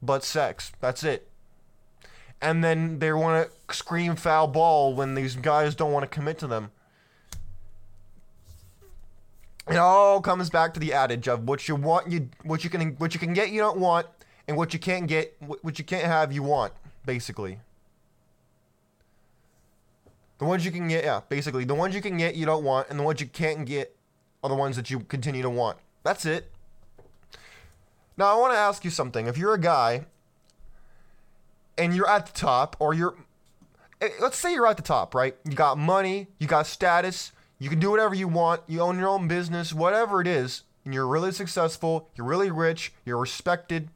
but 0.00 0.24
sex. 0.24 0.72
That's 0.80 1.04
it. 1.04 1.28
And 2.40 2.62
then 2.62 2.98
they 2.98 3.12
want 3.12 3.50
to 3.50 3.74
scream 3.74 4.16
foul 4.16 4.46
ball 4.46 4.94
when 4.94 5.14
these 5.14 5.36
guys 5.36 5.74
don't 5.74 5.92
want 5.92 6.04
to 6.04 6.08
commit 6.08 6.38
to 6.38 6.46
them. 6.46 6.70
It 9.68 9.76
all 9.76 10.22
comes 10.22 10.48
back 10.48 10.72
to 10.74 10.80
the 10.80 10.94
adage 10.94 11.28
of 11.28 11.46
what 11.46 11.68
you 11.68 11.76
want 11.76 12.10
you 12.10 12.30
what 12.42 12.64
you 12.64 12.70
can 12.70 12.92
what 12.92 13.12
you 13.12 13.20
can 13.20 13.34
get 13.34 13.50
you 13.50 13.60
don't 13.60 13.78
want 13.78 14.06
and 14.46 14.56
what 14.56 14.72
you 14.72 14.78
can't 14.78 15.06
get 15.06 15.36
what 15.40 15.78
you 15.78 15.84
can't 15.84 16.04
have 16.04 16.32
you 16.32 16.42
want 16.42 16.72
basically. 17.04 17.58
The 20.38 20.44
ones 20.44 20.64
you 20.64 20.70
can 20.70 20.88
get 20.88 21.04
yeah, 21.04 21.20
basically 21.28 21.64
the 21.64 21.74
ones 21.74 21.94
you 21.94 22.00
can 22.00 22.16
get 22.16 22.36
you 22.36 22.46
don't 22.46 22.64
want 22.64 22.88
and 22.90 22.98
the 22.98 23.02
ones 23.02 23.20
you 23.20 23.26
can't 23.26 23.66
get 23.66 23.96
are 24.42 24.48
the 24.48 24.54
ones 24.54 24.76
that 24.76 24.90
you 24.90 25.00
continue 25.00 25.42
to 25.42 25.50
want. 25.50 25.78
That's 26.04 26.24
it. 26.24 26.50
Now, 28.16 28.36
I 28.36 28.40
want 28.40 28.52
to 28.52 28.58
ask 28.58 28.84
you 28.84 28.90
something. 28.90 29.26
If 29.26 29.38
you're 29.38 29.54
a 29.54 29.60
guy 29.60 30.06
and 31.76 31.94
you're 31.94 32.08
at 32.08 32.26
the 32.26 32.32
top, 32.32 32.76
or 32.80 32.92
you're, 32.92 33.14
eh, 34.00 34.08
let's 34.20 34.36
say 34.36 34.52
you're 34.52 34.66
at 34.66 34.76
the 34.76 34.82
top, 34.82 35.14
right? 35.14 35.36
You 35.44 35.52
got 35.52 35.78
money, 35.78 36.26
you 36.38 36.48
got 36.48 36.66
status, 36.66 37.30
you 37.60 37.68
can 37.68 37.78
do 37.78 37.90
whatever 37.90 38.16
you 38.16 38.26
want, 38.26 38.62
you 38.66 38.80
own 38.80 38.98
your 38.98 39.08
own 39.08 39.28
business, 39.28 39.72
whatever 39.72 40.20
it 40.20 40.26
is, 40.26 40.64
and 40.84 40.92
you're 40.92 41.06
really 41.06 41.30
successful, 41.30 42.10
you're 42.16 42.26
really 42.26 42.50
rich, 42.50 42.92
you're 43.04 43.18
respected. 43.18 43.88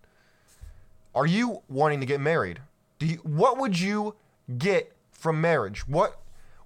Are 1.14 1.26
you 1.26 1.62
wanting 1.68 1.98
to 1.98 2.06
get 2.06 2.20
married? 2.20 2.60
Do 3.00 3.06
you, 3.06 3.16
what 3.24 3.58
would 3.58 3.80
you 3.80 4.14
get 4.56 4.94
from 5.10 5.40
marriage? 5.40 5.88
What 5.88 6.21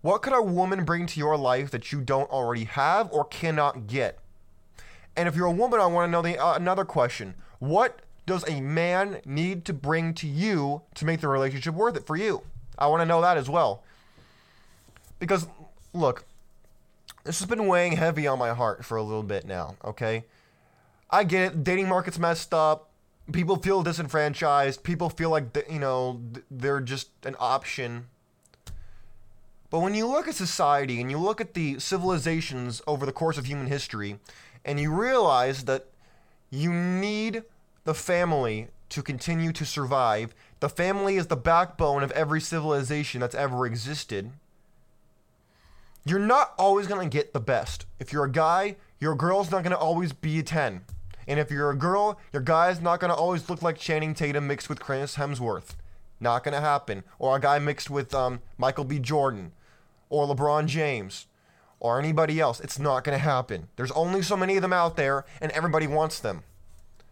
what 0.07 0.23
could 0.23 0.33
a 0.33 0.41
woman 0.41 0.85
bring 0.85 1.05
to 1.05 1.19
your 1.19 1.37
life 1.37 1.73
that 1.73 1.91
you 1.91 2.01
don't 2.01 2.31
already 2.31 2.63
have 2.63 3.11
or 3.11 3.25
cannot 3.25 3.89
get? 3.89 4.21
And 5.17 5.27
if 5.27 5.35
you're 5.35 5.47
a 5.47 5.51
woman, 5.51 5.81
I 5.81 5.87
want 5.87 6.07
to 6.07 6.13
know 6.13 6.23
the 6.23 6.39
uh, 6.39 6.55
another 6.55 6.85
question. 6.85 7.35
What 7.59 8.03
does 8.25 8.49
a 8.49 8.61
man 8.61 9.21
need 9.25 9.65
to 9.65 9.73
bring 9.73 10.15
to 10.15 10.29
you 10.29 10.83
to 10.95 11.05
make 11.05 11.21
the 11.21 11.27
relationship 11.27 11.75
worth 11.75 11.97
it 11.97 12.07
for 12.07 12.15
you? 12.15 12.43
I 12.79 12.87
want 12.87 13.01
to 13.01 13.05
know 13.05 13.21
that 13.21 13.37
as 13.37 13.51
well. 13.51 13.83
Because 15.19 15.49
look, 15.93 16.25
this 17.25 17.41
has 17.41 17.49
been 17.49 17.67
weighing 17.67 17.97
heavy 17.97 18.29
on 18.29 18.39
my 18.39 18.55
heart 18.55 18.85
for 18.85 18.97
a 18.97 19.03
little 19.03 19.25
bit 19.25 19.45
now, 19.45 19.75
okay? 19.85 20.25
I 21.11 21.25
get 21.25 21.51
it, 21.51 21.65
dating 21.65 21.89
market's 21.89 22.21
messed 22.21 22.55
up. 22.55 22.91
People 23.33 23.57
feel 23.57 23.83
disenfranchised. 23.83 24.85
People 24.85 25.11
feel 25.11 25.31
like 25.31 25.67
you 25.69 25.81
know 25.81 26.21
they're 26.49 26.81
just 26.81 27.09
an 27.25 27.35
option. 27.41 28.07
But 29.71 29.81
when 29.81 29.95
you 29.95 30.07
look 30.07 30.29
at 30.29 30.35
society 30.35 31.01
and 31.01 31.11
you 31.11 31.19
look 31.19 31.41
at 31.41 31.55
the 31.55 31.79
civilizations 31.79 32.81
over 32.87 33.05
the 33.05 33.13
course 33.13 33.39
of 33.39 33.47
human 33.47 33.67
history, 33.67 34.19
and 34.65 34.81
you 34.81 34.93
realize 34.93 35.65
that 35.65 35.87
you 36.51 36.73
need 36.73 37.43
the 37.85 37.95
family 37.95 38.69
to 38.89 39.03
continue 39.03 39.53
to 39.53 39.65
survive. 39.65 40.35
The 40.61 40.69
family 40.69 41.17
is 41.17 41.27
the 41.29 41.37
backbone 41.37 42.03
of 42.03 42.11
every 42.13 42.41
civilization 42.41 43.21
that's 43.21 43.35
ever 43.35 43.67
existed. 43.67 44.31
You're 46.05 46.19
not 46.19 46.55
always 46.59 46.87
going 46.87 47.09
to 47.09 47.17
get 47.17 47.33
the 47.33 47.41
best. 47.41 47.87
If 47.99 48.13
you're 48.13 48.25
a 48.25 48.31
guy, 48.31 48.77
your 49.01 49.15
girl's 49.15 49.51
not 49.51 49.63
going 49.63 49.73
to 49.73 49.79
always 49.79 50.13
be 50.13 50.39
a 50.39 50.43
10. 50.43 50.83
And 51.29 51.41
if 51.41 51.51
you're 51.51 51.71
a 51.71 51.77
girl, 51.77 52.21
your 52.33 52.43
guy's 52.43 52.81
not 52.81 53.01
going 53.01 53.11
to 53.11 53.17
always 53.17 53.51
look 53.51 53.61
like 53.61 53.77
Channing 53.77 54.15
Tatum 54.15 54.47
mixed 54.47 54.69
with 54.69 54.79
Chris 54.79 55.17
Hemsworth. 55.17 55.75
Not 56.21 56.45
going 56.45 56.55
to 56.55 56.61
happen. 56.61 57.03
Or 57.19 57.37
a 57.37 57.41
guy 57.41 57.59
mixed 57.59 57.91
with 57.91 58.15
um, 58.15 58.41
Michael 58.57 58.85
B. 58.85 59.01
Jordan 59.01 59.53
or 60.09 60.27
LeBron 60.27 60.67
James 60.67 61.27
or 61.81 61.99
anybody 61.99 62.41
else. 62.41 62.61
It's 62.61 62.79
not 62.79 63.05
going 63.05 63.17
to 63.17 63.23
happen. 63.23 63.69
There's 63.77 63.91
only 63.93 64.23
so 64.23 64.37
many 64.37 64.57
of 64.57 64.63
them 64.63 64.73
out 64.73 64.97
there, 64.97 65.25
and 65.41 65.53
everybody 65.53 65.87
wants 65.87 66.19
them. 66.19 66.43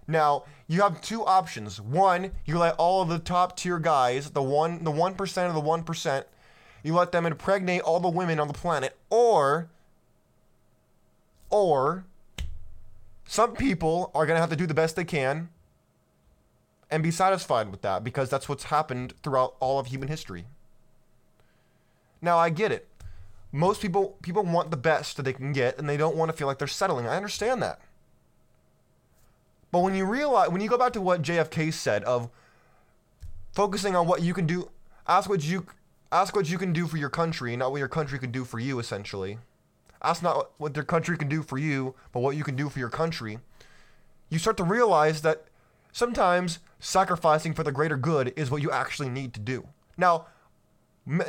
Now, 0.07 0.45
you 0.67 0.83
have 0.83 1.01
two 1.01 1.25
options. 1.25 1.81
One, 1.81 2.33
you 2.45 2.59
let 2.59 2.75
all 2.77 3.03
of 3.03 3.09
the 3.09 3.19
top 3.19 3.57
tier 3.57 3.79
guys, 3.79 4.31
the 4.31 4.43
one 4.43 4.85
the 4.85 4.91
1% 4.91 5.49
of 5.49 5.55
the 5.55 5.61
1%, 5.61 6.25
you 6.83 6.95
let 6.95 7.13
them 7.13 7.27
impregnate 7.27 7.83
all 7.83 8.01
the 8.01 8.09
women 8.09 8.39
on 8.39 8.49
the 8.49 8.55
planet 8.55 8.97
or 9.11 9.69
or 11.51 12.05
some 13.27 13.55
people 13.55 14.11
are 14.15 14.27
going 14.27 14.37
to 14.37 14.41
have 14.41 14.51
to 14.51 14.57
do 14.57 14.67
the 14.67 14.75
best 14.75 14.97
they 14.97 15.05
can 15.05 15.49
and 16.91 17.03
be 17.03 17.11
satisfied 17.11 17.71
with 17.71 17.81
that 17.83 18.05
because 18.05 18.29
that's 18.29 18.49
what's 18.49 18.65
happened 18.65 19.15
throughout 19.23 19.55
all 19.61 19.79
of 19.79 19.87
human 19.87 20.09
history. 20.09 20.45
Now, 22.25 22.39
I 22.39 22.51
get 22.51 22.73
it 22.73 22.89
most 23.55 23.81
people 23.81 24.19
people 24.21 24.43
want 24.43 24.73
the 24.73 24.77
best 24.77 25.17
that 25.17 25.23
they 25.23 25.33
can 25.33 25.53
get 25.53 25.79
and 25.79 25.89
they 25.89 25.97
don't 25.97 26.17
want 26.17 26.29
to 26.29 26.37
feel 26.37 26.49
like 26.49 26.59
they're 26.59 26.67
settling. 26.67 27.07
I 27.07 27.17
understand 27.17 27.63
that. 27.63 27.81
But 29.71 29.79
when 29.79 29.95
you 29.95 30.05
realize, 30.05 30.51
when 30.51 30.61
you 30.61 30.69
go 30.69 30.77
back 30.77 30.93
to 30.95 31.01
what 31.01 31.23
JFK 31.23 31.73
said 31.73 32.03
of 32.03 32.31
focusing 33.53 33.95
on 33.95 34.09
what 34.09 34.23
you 34.23 34.35
can 34.35 34.45
do, 34.45 34.71
ask 35.07 35.31
what 35.31 35.45
you 35.45 35.67
ask 36.11 36.35
what 36.35 36.51
you 36.51 36.59
can 36.59 36.73
do 36.73 36.89
for 36.89 36.97
your 36.97 37.11
country, 37.11 37.57
not 37.57 37.71
what 37.71 37.79
your 37.79 37.89
country 37.89 38.19
can 38.19 38.33
do 38.33 38.45
for 38.45 38.59
you. 38.59 38.81
Essentially, 38.81 39.39
ask 40.03 40.21
not 40.21 40.51
what 40.59 40.75
your 40.75 40.85
country 40.85 41.17
can 41.17 41.29
do 41.29 41.41
for 41.41 41.57
you, 41.57 41.95
but 42.11 42.21
what 42.21 42.37
you 42.37 42.43
can 42.43 42.57
do 42.57 42.69
for 42.69 42.81
your 42.81 42.91
country. 42.91 43.39
You 44.31 44.41
start 44.41 44.57
to 44.57 44.65
realize 44.65 45.23
that 45.23 45.45
sometimes 45.93 46.59
sacrificing 46.81 47.55
for 47.55 47.63
the 47.63 47.71
greater 47.71 47.97
good 47.97 48.33
is 48.35 48.51
what 48.51 48.63
you 48.63 48.73
actually 48.73 49.11
need 49.11 49.33
to 49.35 49.41
do. 49.41 49.69
Now, 49.97 50.27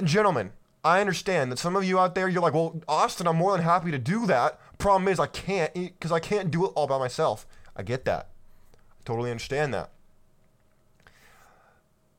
gentlemen, 0.04 0.52
I 0.86 1.02
understand 1.02 1.52
that 1.52 1.58
some 1.58 1.76
of 1.76 1.84
you 1.84 1.98
out 1.98 2.14
there, 2.14 2.30
you're 2.30 2.44
like, 2.44 2.54
well, 2.54 2.80
Austin, 2.88 3.26
I'm 3.28 3.38
more 3.38 3.54
than 3.54 3.64
happy 3.64 3.90
to 3.90 3.98
do 3.98 4.28
that. 4.28 4.60
Problem 4.78 5.08
is, 5.08 5.20
I 5.20 5.26
can't 5.26 5.74
because 5.74 6.12
I 6.12 6.20
can't 6.20 6.52
do 6.52 6.64
it 6.66 6.72
all 6.76 6.86
by 6.86 7.00
myself. 7.00 7.48
I 7.76 7.82
get 7.82 8.06
that. 8.06 8.30
I 8.76 9.04
totally 9.04 9.32
understand 9.32 9.74
that. 9.74 9.90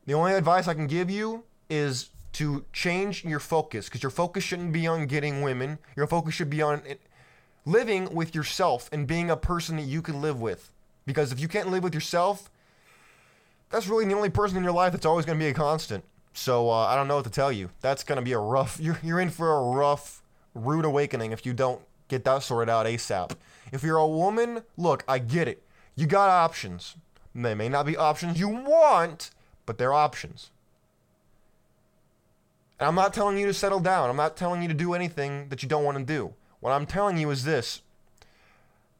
The 0.04 0.14
only 0.14 0.34
advice 0.34 0.66
I 0.66 0.74
can 0.74 0.88
give 0.88 1.08
you 1.08 1.44
is 1.70 2.10
to 2.32 2.64
change 2.72 3.24
your 3.24 3.38
focus 3.38 3.86
because 3.86 4.02
your 4.02 4.10
focus 4.10 4.42
shouldn't 4.42 4.72
be 4.72 4.86
on 4.88 5.06
getting 5.06 5.42
women. 5.42 5.78
Your 5.94 6.08
focus 6.08 6.34
should 6.34 6.50
be 6.50 6.60
on 6.60 6.82
it, 6.84 7.00
living 7.64 8.12
with 8.12 8.34
yourself 8.34 8.88
and 8.90 9.06
being 9.06 9.30
a 9.30 9.36
person 9.36 9.76
that 9.76 9.82
you 9.84 10.02
can 10.02 10.20
live 10.20 10.40
with. 10.40 10.72
Because 11.06 11.30
if 11.30 11.38
you 11.38 11.46
can't 11.46 11.70
live 11.70 11.84
with 11.84 11.94
yourself, 11.94 12.50
that's 13.70 13.86
really 13.86 14.06
the 14.06 14.14
only 14.14 14.28
person 14.28 14.58
in 14.58 14.64
your 14.64 14.72
life 14.72 14.90
that's 14.90 15.06
always 15.06 15.24
going 15.24 15.38
to 15.38 15.44
be 15.44 15.50
a 15.50 15.54
constant. 15.54 16.04
So 16.36 16.68
uh, 16.68 16.84
I 16.84 16.96
don't 16.96 17.08
know 17.08 17.16
what 17.16 17.24
to 17.24 17.30
tell 17.30 17.50
you. 17.50 17.70
That's 17.80 18.04
going 18.04 18.16
to 18.16 18.22
be 18.22 18.32
a 18.32 18.38
rough. 18.38 18.78
You're 18.80 18.98
you're 19.02 19.20
in 19.20 19.30
for 19.30 19.56
a 19.56 19.70
rough, 19.74 20.22
rude 20.54 20.84
awakening 20.84 21.32
if 21.32 21.46
you 21.46 21.54
don't 21.54 21.80
get 22.08 22.24
that 22.24 22.42
sorted 22.42 22.68
out 22.68 22.84
ASAP. 22.84 23.32
If 23.72 23.82
you're 23.82 23.96
a 23.96 24.06
woman, 24.06 24.62
look, 24.76 25.02
I 25.08 25.18
get 25.18 25.48
it. 25.48 25.62
You 25.96 26.06
got 26.06 26.28
options. 26.28 26.96
They 27.34 27.54
may 27.54 27.70
not 27.70 27.86
be 27.86 27.96
options 27.96 28.38
you 28.38 28.48
want, 28.48 29.30
but 29.64 29.78
they're 29.78 29.94
options. 29.94 30.50
And 32.78 32.86
I'm 32.86 32.94
not 32.94 33.14
telling 33.14 33.38
you 33.38 33.46
to 33.46 33.54
settle 33.54 33.80
down. 33.80 34.10
I'm 34.10 34.16
not 34.16 34.36
telling 34.36 34.60
you 34.60 34.68
to 34.68 34.74
do 34.74 34.92
anything 34.92 35.48
that 35.48 35.62
you 35.62 35.68
don't 35.70 35.84
want 35.84 35.96
to 35.96 36.04
do. 36.04 36.34
What 36.60 36.72
I'm 36.72 36.86
telling 36.86 37.16
you 37.16 37.30
is 37.30 37.44
this. 37.44 37.80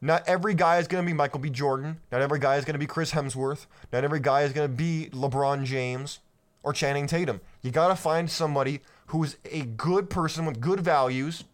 Not 0.01 0.27
every 0.27 0.55
guy 0.55 0.79
is 0.79 0.87
going 0.87 1.03
to 1.03 1.07
be 1.07 1.13
Michael 1.13 1.39
B. 1.39 1.51
Jordan. 1.51 1.99
Not 2.11 2.21
every 2.21 2.39
guy 2.39 2.57
is 2.57 2.65
going 2.65 2.73
to 2.73 2.79
be 2.79 2.87
Chris 2.87 3.11
Hemsworth. 3.11 3.67
Not 3.93 4.03
every 4.03 4.19
guy 4.19 4.41
is 4.41 4.53
going 4.53 4.69
to 4.69 4.75
be 4.75 5.09
LeBron 5.11 5.63
James 5.63 6.19
or 6.67 6.73
Channing 6.73 7.07
Tatum. 7.07 7.39
You 7.61 7.71
got 7.71 7.87
to 7.87 7.95
find 7.95 8.29
somebody 8.29 8.81
who 9.07 9.23
is 9.23 9.37
a 9.49 9.61
good 9.61 10.09
person 10.09 10.45
with 10.45 10.59
good 10.59 10.81
values, 10.81 11.45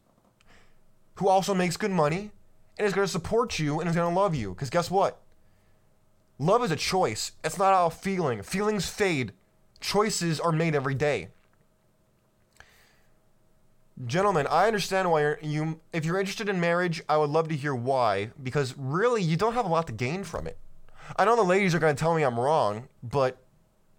who 1.15 1.27
also 1.27 1.53
makes 1.53 1.77
good 1.77 1.91
money, 1.91 2.31
and 2.79 2.87
is 2.87 2.93
going 2.93 3.05
to 3.05 3.11
support 3.11 3.59
you 3.59 3.79
and 3.79 3.87
is 3.87 3.95
going 3.95 4.11
to 4.11 4.19
love 4.19 4.33
you. 4.33 4.49
Because 4.49 4.71
guess 4.71 4.89
what? 4.89 5.21
Love 6.39 6.63
is 6.63 6.71
a 6.71 6.75
choice. 6.75 7.33
It's 7.43 7.59
not 7.59 7.73
all 7.73 7.91
feeling. 7.91 8.41
Feelings 8.41 8.89
fade. 8.89 9.33
Choices 9.79 10.39
are 10.39 10.51
made 10.51 10.73
every 10.73 10.95
day. 10.95 11.27
Gentlemen, 14.07 14.47
I 14.47 14.65
understand 14.65 15.11
why 15.11 15.21
you're, 15.21 15.39
you. 15.43 15.79
If 15.93 16.05
you're 16.05 16.19
interested 16.19 16.49
in 16.49 16.59
marriage, 16.59 17.03
I 17.07 17.17
would 17.17 17.29
love 17.29 17.49
to 17.49 17.55
hear 17.55 17.75
why. 17.75 18.31
Because 18.41 18.73
really, 18.75 19.21
you 19.21 19.37
don't 19.37 19.53
have 19.53 19.65
a 19.65 19.69
lot 19.69 19.85
to 19.85 19.93
gain 19.93 20.23
from 20.23 20.47
it. 20.47 20.57
I 21.15 21.25
know 21.25 21.35
the 21.35 21.43
ladies 21.43 21.75
are 21.75 21.79
going 21.79 21.95
to 21.95 21.99
tell 21.99 22.15
me 22.15 22.23
I'm 22.23 22.39
wrong, 22.39 22.87
but 23.03 23.37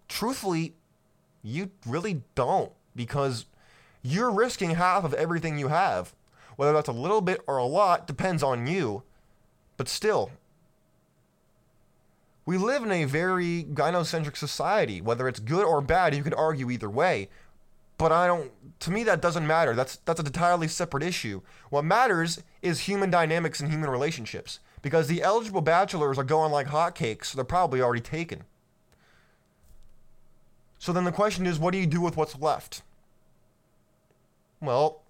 truthfully, 0.09 0.73
you 1.45 1.71
really 1.85 2.23
don't. 2.33 2.71
Because 2.95 3.45
you're 4.01 4.31
risking 4.31 4.71
half 4.71 5.03
of 5.03 5.13
everything 5.13 5.57
you 5.57 5.67
have. 5.67 6.13
Whether 6.55 6.73
that's 6.73 6.87
a 6.89 6.93
little 6.93 7.21
bit 7.21 7.41
or 7.47 7.57
a 7.57 7.65
lot 7.65 8.07
depends 8.07 8.41
on 8.43 8.67
you. 8.67 9.03
But 9.77 9.89
still, 9.89 10.31
we 12.45 12.57
live 12.57 12.83
in 12.83 12.91
a 12.91 13.05
very 13.05 13.65
gynocentric 13.73 14.37
society. 14.37 15.01
Whether 15.01 15.27
it's 15.27 15.39
good 15.39 15.65
or 15.65 15.81
bad, 15.81 16.15
you 16.15 16.23
could 16.23 16.33
argue 16.33 16.69
either 16.69 16.89
way. 16.89 17.29
But 17.97 18.11
I 18.11 18.27
don't. 18.27 18.51
To 18.81 18.91
me, 18.91 19.03
that 19.03 19.21
doesn't 19.21 19.47
matter. 19.47 19.73
That's 19.73 19.97
that's 19.97 20.19
an 20.19 20.27
entirely 20.27 20.67
separate 20.67 21.03
issue. 21.03 21.41
What 21.69 21.85
matters 21.85 22.43
is 22.61 22.81
human 22.81 23.09
dynamics 23.09 23.59
and 23.59 23.71
human 23.71 23.89
relationships. 23.89 24.59
Because 24.81 25.07
the 25.07 25.23
eligible 25.23 25.61
bachelors 25.61 26.17
are 26.17 26.23
going 26.23 26.51
like 26.51 26.67
hotcakes. 26.67 27.25
So 27.25 27.37
they're 27.37 27.45
probably 27.45 27.81
already 27.81 28.01
taken. 28.01 28.43
So 30.79 30.93
then 30.93 31.03
the 31.03 31.11
question 31.11 31.45
is, 31.45 31.59
what 31.59 31.71
do 31.71 31.77
you 31.77 31.87
do 31.87 32.01
with 32.01 32.17
what's 32.17 32.39
left? 32.39 32.81
Well, 34.61 35.01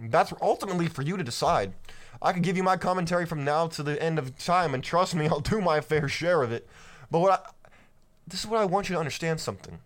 that's 0.00 0.32
ultimately 0.40 0.88
for 0.88 1.02
you 1.02 1.16
to 1.16 1.24
decide. 1.24 1.72
I 2.20 2.32
could 2.32 2.42
give 2.42 2.56
you 2.56 2.62
my 2.62 2.76
commentary 2.76 3.26
from 3.26 3.44
now 3.44 3.66
to 3.68 3.82
the 3.82 4.02
end 4.02 4.18
of 4.18 4.36
time, 4.38 4.74
and 4.74 4.82
trust 4.82 5.14
me, 5.14 5.26
I'll 5.30 5.40
do 5.40 5.60
my 5.60 5.80
fair 5.80 6.08
share 6.08 6.42
of 6.42 6.52
it. 6.52 6.68
But 7.10 7.20
what 7.20 7.32
I, 7.32 7.68
this 8.26 8.40
is 8.40 8.46
what 8.46 8.60
I 8.60 8.64
want 8.64 8.88
you 8.88 8.94
to 8.94 8.98
understand 8.98 9.40
something. 9.40 9.78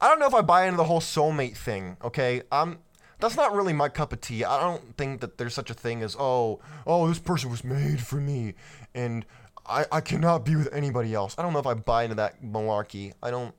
I 0.00 0.08
don't 0.08 0.18
know 0.18 0.26
if 0.26 0.34
I 0.34 0.42
buy 0.42 0.64
into 0.66 0.76
the 0.76 0.84
whole 0.84 1.00
soulmate 1.00 1.56
thing. 1.56 1.96
Okay, 2.02 2.42
I'm. 2.50 2.78
That's 3.20 3.36
not 3.36 3.54
really 3.54 3.72
my 3.72 3.88
cup 3.88 4.12
of 4.12 4.20
tea. 4.20 4.44
I 4.44 4.60
don't 4.60 4.96
think 4.98 5.20
that 5.20 5.38
there's 5.38 5.54
such 5.54 5.70
a 5.70 5.74
thing 5.74 6.02
as 6.02 6.16
oh, 6.18 6.60
oh, 6.86 7.08
this 7.08 7.18
person 7.18 7.50
was 7.50 7.64
made 7.64 8.00
for 8.00 8.16
me, 8.16 8.54
and 8.94 9.24
I, 9.66 9.86
I 9.90 10.00
cannot 10.00 10.44
be 10.44 10.56
with 10.56 10.72
anybody 10.72 11.14
else. 11.14 11.34
I 11.38 11.42
don't 11.42 11.52
know 11.52 11.58
if 11.58 11.66
I 11.66 11.74
buy 11.74 12.04
into 12.04 12.16
that 12.16 12.42
malarkey. 12.42 13.12
I 13.22 13.30
don't. 13.30 13.54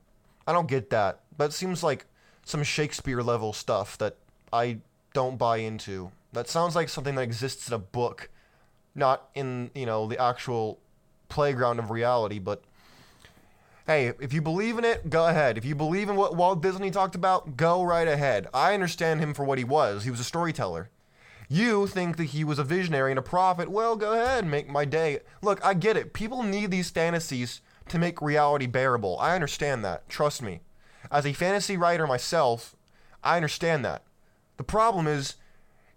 I 0.46 0.52
don't 0.52 0.68
get 0.68 0.90
that. 0.90 1.20
That 1.38 1.52
seems 1.52 1.82
like 1.82 2.06
some 2.44 2.62
Shakespeare 2.62 3.20
level 3.20 3.52
stuff 3.52 3.98
that 3.98 4.16
I 4.52 4.78
don't 5.12 5.36
buy 5.36 5.58
into. 5.58 6.12
That 6.32 6.48
sounds 6.48 6.76
like 6.76 6.88
something 6.88 7.16
that 7.16 7.22
exists 7.22 7.66
in 7.66 7.74
a 7.74 7.78
book, 7.78 8.30
not 8.94 9.28
in, 9.34 9.70
you 9.74 9.86
know, 9.86 10.06
the 10.06 10.20
actual 10.22 10.78
playground 11.28 11.78
of 11.78 11.90
reality, 11.90 12.38
but 12.38 12.62
hey, 13.86 14.12
if 14.20 14.32
you 14.32 14.42
believe 14.42 14.78
in 14.78 14.84
it, 14.84 15.08
go 15.10 15.26
ahead. 15.26 15.56
If 15.56 15.64
you 15.64 15.74
believe 15.74 16.08
in 16.08 16.16
what 16.16 16.36
Walt 16.36 16.62
Disney 16.62 16.90
talked 16.90 17.14
about, 17.14 17.56
go 17.56 17.82
right 17.82 18.06
ahead. 18.06 18.48
I 18.52 18.74
understand 18.74 19.20
him 19.20 19.34
for 19.34 19.44
what 19.44 19.58
he 19.58 19.64
was. 19.64 20.04
He 20.04 20.10
was 20.10 20.20
a 20.20 20.24
storyteller. 20.24 20.90
You 21.48 21.86
think 21.86 22.16
that 22.16 22.24
he 22.24 22.44
was 22.44 22.58
a 22.58 22.64
visionary 22.64 23.12
and 23.12 23.18
a 23.18 23.22
prophet. 23.22 23.70
Well, 23.70 23.96
go 23.96 24.12
ahead, 24.12 24.46
make 24.46 24.68
my 24.68 24.84
day. 24.84 25.20
Look, 25.42 25.64
I 25.64 25.74
get 25.74 25.96
it. 25.96 26.12
People 26.12 26.42
need 26.42 26.70
these 26.70 26.90
fantasies 26.90 27.60
to 27.88 27.98
make 27.98 28.20
reality 28.20 28.66
bearable. 28.66 29.18
I 29.20 29.34
understand 29.34 29.84
that. 29.84 30.08
Trust 30.08 30.42
me. 30.42 30.60
As 31.10 31.24
a 31.24 31.32
fantasy 31.32 31.76
writer 31.76 32.06
myself, 32.06 32.74
I 33.22 33.36
understand 33.36 33.84
that. 33.84 34.02
The 34.56 34.64
problem 34.64 35.06
is 35.06 35.36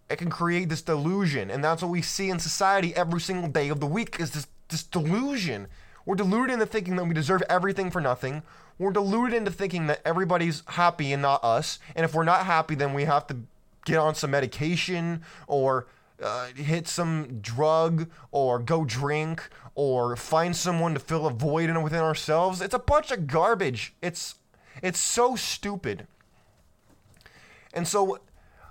it 0.09 0.17
can 0.17 0.29
create 0.29 0.69
this 0.69 0.81
delusion, 0.83 1.49
and 1.49 1.63
that's 1.63 1.81
what 1.81 1.91
we 1.91 2.01
see 2.01 2.29
in 2.29 2.39
society 2.39 2.95
every 2.95 3.21
single 3.21 3.49
day 3.49 3.69
of 3.69 3.79
the 3.79 3.87
week 3.87 4.19
is 4.19 4.31
this, 4.31 4.47
this 4.67 4.83
delusion 4.83 5.67
we're 6.09 6.15
deluded 6.15 6.53
into 6.53 6.65
thinking 6.65 6.95
that 6.95 7.05
we 7.05 7.13
deserve 7.13 7.43
everything 7.49 7.91
for 7.91 8.01
nothing. 8.01 8.41
We're 8.79 8.91
deluded 8.91 9.35
into 9.35 9.51
thinking 9.51 9.85
that 9.87 10.01
everybody's 10.03 10.63
happy 10.65 11.13
and 11.13 11.21
not 11.21 11.43
us. 11.43 11.77
And 11.95 12.03
if 12.03 12.15
we're 12.15 12.23
not 12.23 12.47
happy, 12.47 12.73
then 12.73 12.95
we 12.95 13.03
have 13.03 13.27
to 13.27 13.37
get 13.85 13.97
on 13.97 14.15
some 14.15 14.31
medication 14.31 15.21
or 15.47 15.87
uh, 16.21 16.47
hit 16.47 16.87
some 16.87 17.39
drug 17.41 18.09
or 18.31 18.59
go 18.59 18.83
drink 18.83 19.49
or 19.75 20.15
find 20.15 20.55
someone 20.55 20.93
to 20.93 20.99
fill 20.99 21.25
a 21.25 21.31
void 21.31 21.69
in 21.69 21.81
within 21.81 22.01
ourselves. 22.01 22.61
It's 22.61 22.73
a 22.73 22.79
bunch 22.79 23.11
of 23.11 23.27
garbage. 23.27 23.93
It's 24.01 24.35
it's 24.81 24.99
so 24.99 25.35
stupid. 25.35 26.07
And 27.73 27.87
so 27.87 28.19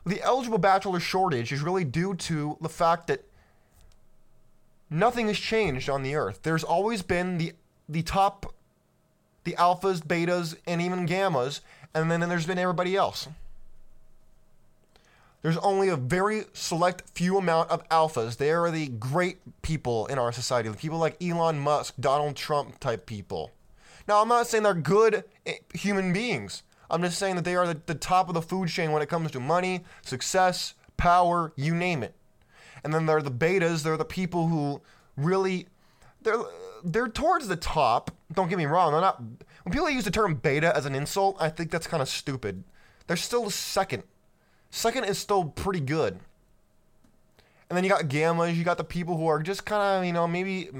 the 0.04 0.22
eligible 0.22 0.58
bachelor 0.58 1.00
shortage 1.00 1.52
is 1.52 1.60
really 1.60 1.84
due 1.84 2.14
to 2.14 2.56
the 2.60 2.68
fact 2.68 3.06
that 3.06 3.24
nothing 4.90 5.28
has 5.28 5.38
changed 5.38 5.88
on 5.88 6.02
the 6.02 6.14
earth. 6.14 6.40
There's 6.42 6.64
always 6.64 7.02
been 7.02 7.38
the 7.38 7.52
the 7.88 8.02
top 8.02 8.54
the 9.44 9.54
alphas, 9.54 10.02
betas, 10.02 10.56
and 10.66 10.82
even 10.82 11.06
gammas, 11.06 11.60
and 11.94 12.10
then, 12.10 12.20
then 12.20 12.28
there's 12.28 12.44
been 12.44 12.58
everybody 12.58 12.94
else. 12.94 13.28
There's 15.48 15.64
only 15.64 15.88
a 15.88 15.96
very 15.96 16.44
select 16.52 17.08
few 17.10 17.38
amount 17.38 17.70
of 17.70 17.88
alphas. 17.88 18.36
They 18.36 18.50
are 18.50 18.70
the 18.70 18.88
great 18.88 19.38
people 19.62 20.06
in 20.06 20.18
our 20.18 20.32
society. 20.32 20.70
People 20.70 20.98
like 20.98 21.22
Elon 21.22 21.58
Musk, 21.58 21.94
Donald 21.98 22.36
Trump 22.36 22.78
type 22.80 23.06
people. 23.06 23.52
Now, 24.06 24.22
I'm 24.22 24.28
not 24.28 24.46
saying 24.46 24.62
they're 24.62 24.74
good 24.74 25.24
eh, 25.46 25.54
human 25.74 26.12
beings. 26.12 26.62
I'm 26.90 27.02
just 27.02 27.18
saying 27.18 27.36
that 27.36 27.44
they 27.44 27.56
are 27.56 27.66
the, 27.66 27.80
the 27.86 27.94
top 27.94 28.28
of 28.28 28.34
the 28.34 28.42
food 28.42 28.68
chain 28.68 28.92
when 28.92 29.02
it 29.02 29.08
comes 29.08 29.30
to 29.32 29.40
money, 29.40 29.84
success, 30.02 30.74
power, 30.96 31.52
you 31.56 31.74
name 31.74 32.02
it 32.02 32.14
and 32.84 32.94
then 32.94 33.06
there 33.06 33.16
are 33.16 33.22
the 33.22 33.30
betas. 33.30 33.82
They're 33.82 33.96
the 33.96 34.04
people 34.04 34.48
who 34.48 34.80
really 35.16 35.66
they're 36.22 36.42
they're 36.84 37.08
towards 37.08 37.48
the 37.48 37.56
top. 37.56 38.10
Don't 38.32 38.48
get 38.48 38.58
me 38.58 38.66
wrong. 38.66 38.92
They're 38.92 39.00
not. 39.00 39.20
When 39.20 39.72
people 39.72 39.90
use 39.90 40.04
the 40.04 40.10
term 40.10 40.34
beta 40.34 40.74
as 40.76 40.86
an 40.86 40.94
insult, 40.94 41.36
I 41.40 41.48
think 41.48 41.70
that's 41.70 41.86
kind 41.86 42.02
of 42.02 42.08
stupid. 42.08 42.64
They're 43.06 43.16
still 43.16 43.50
second. 43.50 44.04
Second 44.70 45.04
is 45.04 45.18
still 45.18 45.44
pretty 45.44 45.80
good. 45.80 46.18
And 47.68 47.76
then 47.76 47.84
you 47.84 47.90
got 47.90 48.04
gammas. 48.04 48.54
You 48.54 48.64
got 48.64 48.78
the 48.78 48.84
people 48.84 49.16
who 49.16 49.26
are 49.26 49.42
just 49.42 49.64
kind 49.64 49.82
of 49.82 50.04
you 50.04 50.12
know 50.12 50.26
maybe 50.26 50.70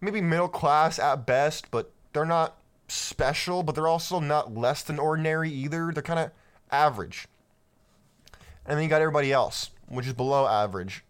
maybe 0.00 0.20
middle 0.20 0.48
class 0.48 0.98
at 0.98 1.26
best, 1.26 1.70
but 1.70 1.92
they're 2.12 2.24
not 2.24 2.56
special. 2.88 3.62
But 3.62 3.74
they're 3.74 3.86
also 3.86 4.20
not 4.20 4.54
less 4.54 4.82
than 4.82 4.98
ordinary 4.98 5.50
either. 5.50 5.92
They're 5.92 6.02
kind 6.02 6.20
of 6.20 6.30
average. 6.70 7.26
And 8.66 8.76
then 8.76 8.84
you 8.84 8.90
got 8.90 9.00
everybody 9.00 9.32
else, 9.32 9.70
which 9.86 10.06
is 10.06 10.12
below 10.12 10.46
average. 10.46 11.04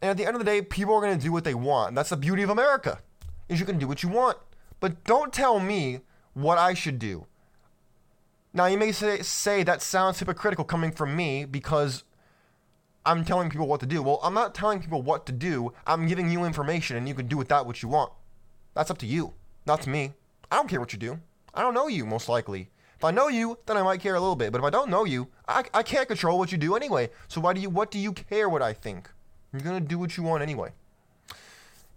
And 0.00 0.10
at 0.10 0.16
the 0.16 0.26
end 0.26 0.34
of 0.34 0.38
the 0.38 0.44
day, 0.44 0.62
people 0.62 0.94
are 0.94 1.00
going 1.00 1.16
to 1.16 1.24
do 1.24 1.32
what 1.32 1.44
they 1.44 1.54
want. 1.54 1.88
And 1.88 1.96
that's 1.96 2.10
the 2.10 2.16
beauty 2.16 2.42
of 2.42 2.50
America, 2.50 3.00
is 3.48 3.60
you 3.60 3.66
can 3.66 3.78
do 3.78 3.88
what 3.88 4.02
you 4.02 4.08
want. 4.08 4.38
But 4.80 5.04
don't 5.04 5.32
tell 5.32 5.60
me 5.60 6.00
what 6.34 6.58
I 6.58 6.74
should 6.74 6.98
do. 6.98 7.26
Now, 8.54 8.66
you 8.66 8.76
may 8.76 8.92
say, 8.92 9.22
say 9.22 9.62
that 9.62 9.80
sounds 9.80 10.18
hypocritical 10.18 10.64
coming 10.64 10.92
from 10.92 11.16
me 11.16 11.44
because 11.44 12.04
I'm 13.06 13.24
telling 13.24 13.48
people 13.48 13.66
what 13.66 13.80
to 13.80 13.86
do. 13.86 14.02
Well, 14.02 14.20
I'm 14.22 14.34
not 14.34 14.54
telling 14.54 14.80
people 14.80 15.02
what 15.02 15.24
to 15.26 15.32
do. 15.32 15.72
I'm 15.86 16.06
giving 16.06 16.30
you 16.30 16.44
information 16.44 16.96
and 16.96 17.08
you 17.08 17.14
can 17.14 17.26
do 17.26 17.36
with 17.36 17.48
that 17.48 17.66
what 17.66 17.82
you 17.82 17.88
want. 17.88 18.12
That's 18.74 18.90
up 18.90 18.98
to 18.98 19.06
you, 19.06 19.32
not 19.66 19.80
to 19.82 19.90
me. 19.90 20.12
I 20.50 20.56
don't 20.56 20.68
care 20.68 20.80
what 20.80 20.92
you 20.92 20.98
do. 20.98 21.18
I 21.54 21.62
don't 21.62 21.74
know 21.74 21.88
you, 21.88 22.04
most 22.04 22.28
likely. 22.28 22.68
If 22.96 23.04
I 23.04 23.10
know 23.10 23.28
you, 23.28 23.58
then 23.66 23.76
I 23.76 23.82
might 23.82 24.00
care 24.00 24.14
a 24.14 24.20
little 24.20 24.36
bit. 24.36 24.52
But 24.52 24.58
if 24.58 24.64
I 24.64 24.70
don't 24.70 24.90
know 24.90 25.04
you, 25.04 25.28
I, 25.48 25.64
I 25.74 25.82
can't 25.82 26.06
control 26.06 26.38
what 26.38 26.52
you 26.52 26.58
do 26.58 26.76
anyway. 26.76 27.10
So 27.28 27.40
why 27.40 27.52
do 27.52 27.60
you 27.60 27.68
what 27.68 27.90
do 27.90 27.98
you 27.98 28.12
care 28.12 28.48
what 28.48 28.62
I 28.62 28.72
think? 28.72 29.10
You're 29.52 29.62
gonna 29.62 29.80
do 29.80 29.98
what 29.98 30.16
you 30.16 30.22
want 30.22 30.42
anyway. 30.42 30.70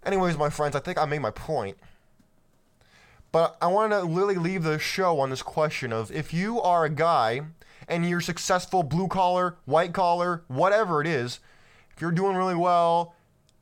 Anyways, 0.04 0.36
my 0.36 0.50
friends, 0.50 0.74
I 0.74 0.80
think 0.80 0.98
I 0.98 1.04
made 1.04 1.20
my 1.20 1.30
point. 1.30 1.76
But 3.32 3.56
I 3.60 3.66
want 3.66 3.92
to 3.92 4.02
literally 4.02 4.36
leave 4.36 4.62
the 4.62 4.78
show 4.78 5.20
on 5.20 5.30
this 5.30 5.42
question 5.42 5.92
of 5.92 6.10
if 6.10 6.32
you 6.32 6.60
are 6.60 6.84
a 6.84 6.90
guy 6.90 7.42
and 7.88 8.08
you're 8.08 8.20
successful 8.20 8.82
blue 8.82 9.08
collar, 9.08 9.56
white 9.64 9.92
collar, 9.92 10.42
whatever 10.48 11.00
it 11.00 11.06
is, 11.06 11.40
if 11.94 12.00
you're 12.00 12.12
doing 12.12 12.36
really 12.36 12.54
well, 12.54 13.14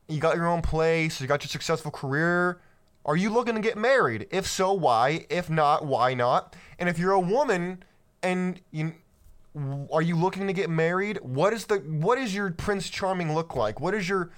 you 0.08 0.20
got 0.20 0.36
your 0.36 0.46
own 0.46 0.62
place, 0.62 1.20
you 1.20 1.26
got 1.26 1.42
your 1.42 1.48
successful 1.48 1.90
career, 1.90 2.60
are 3.06 3.16
you 3.16 3.30
looking 3.30 3.54
to 3.54 3.60
get 3.60 3.76
married? 3.76 4.26
If 4.30 4.46
so, 4.46 4.72
why? 4.72 5.26
If 5.28 5.50
not, 5.50 5.84
why 5.84 6.14
not? 6.14 6.56
And 6.78 6.88
if 6.88 6.98
you're 6.98 7.12
a 7.12 7.20
woman 7.20 7.84
and 8.22 8.60
you 8.70 8.94
are 9.92 10.02
you 10.02 10.16
looking 10.16 10.48
to 10.48 10.52
get 10.52 10.68
married? 10.68 11.18
What 11.22 11.52
is 11.52 11.66
the 11.66 11.76
what 11.76 12.18
is 12.18 12.34
your 12.34 12.50
Prince 12.50 12.88
Charming 12.88 13.34
look 13.34 13.54
like? 13.54 13.80
What 13.80 13.94
is 13.94 14.08
your 14.08 14.30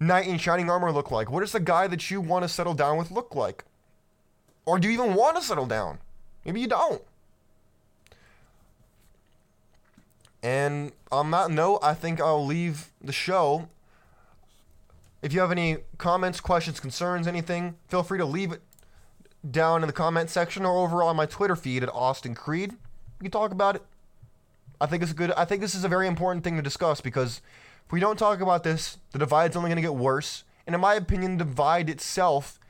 knight 0.00 0.26
in 0.26 0.38
shining 0.38 0.68
armor 0.68 0.92
look 0.92 1.10
like? 1.10 1.30
What 1.30 1.40
does 1.40 1.52
the 1.52 1.60
guy 1.60 1.86
that 1.86 2.10
you 2.10 2.20
want 2.20 2.42
to 2.42 2.48
settle 2.48 2.74
down 2.74 2.98
with 2.98 3.10
look 3.10 3.34
like? 3.34 3.64
Or 4.68 4.78
do 4.78 4.86
you 4.86 4.92
even 4.92 5.14
want 5.14 5.34
to 5.36 5.42
settle 5.42 5.64
down? 5.64 5.98
Maybe 6.44 6.60
you 6.60 6.66
don't. 6.66 7.00
And 10.42 10.92
on 11.10 11.30
that 11.30 11.50
note, 11.50 11.78
I 11.82 11.94
think 11.94 12.20
I'll 12.20 12.44
leave 12.44 12.90
the 13.00 13.12
show. 13.12 13.70
If 15.22 15.32
you 15.32 15.40
have 15.40 15.50
any 15.50 15.78
comments, 15.96 16.38
questions, 16.40 16.80
concerns, 16.80 17.26
anything, 17.26 17.76
feel 17.88 18.02
free 18.02 18.18
to 18.18 18.26
leave 18.26 18.52
it 18.52 18.60
down 19.50 19.82
in 19.82 19.86
the 19.86 19.92
comment 19.92 20.28
section 20.28 20.66
or 20.66 20.84
over 20.84 21.02
on 21.02 21.16
my 21.16 21.24
Twitter 21.24 21.56
feed 21.56 21.82
at 21.82 21.88
Austin 21.88 22.34
Creed. 22.34 22.72
We 23.20 23.24
can 23.24 23.30
talk 23.30 23.52
about 23.52 23.76
it. 23.76 23.82
I 24.82 24.84
think 24.84 25.02
it's 25.02 25.12
a 25.12 25.14
good. 25.14 25.32
I 25.32 25.46
think 25.46 25.62
this 25.62 25.74
is 25.74 25.84
a 25.84 25.88
very 25.88 26.06
important 26.06 26.44
thing 26.44 26.56
to 26.56 26.62
discuss 26.62 27.00
because 27.00 27.40
if 27.86 27.90
we 27.90 28.00
don't 28.00 28.18
talk 28.18 28.42
about 28.42 28.64
this, 28.64 28.98
the 29.12 29.18
divide's 29.18 29.56
only 29.56 29.70
going 29.70 29.76
to 29.76 29.82
get 29.82 29.94
worse. 29.94 30.44
And 30.66 30.74
in 30.74 30.80
my 30.82 30.92
opinion, 30.92 31.38
the 31.38 31.44
divide 31.44 31.88
itself 31.88 32.60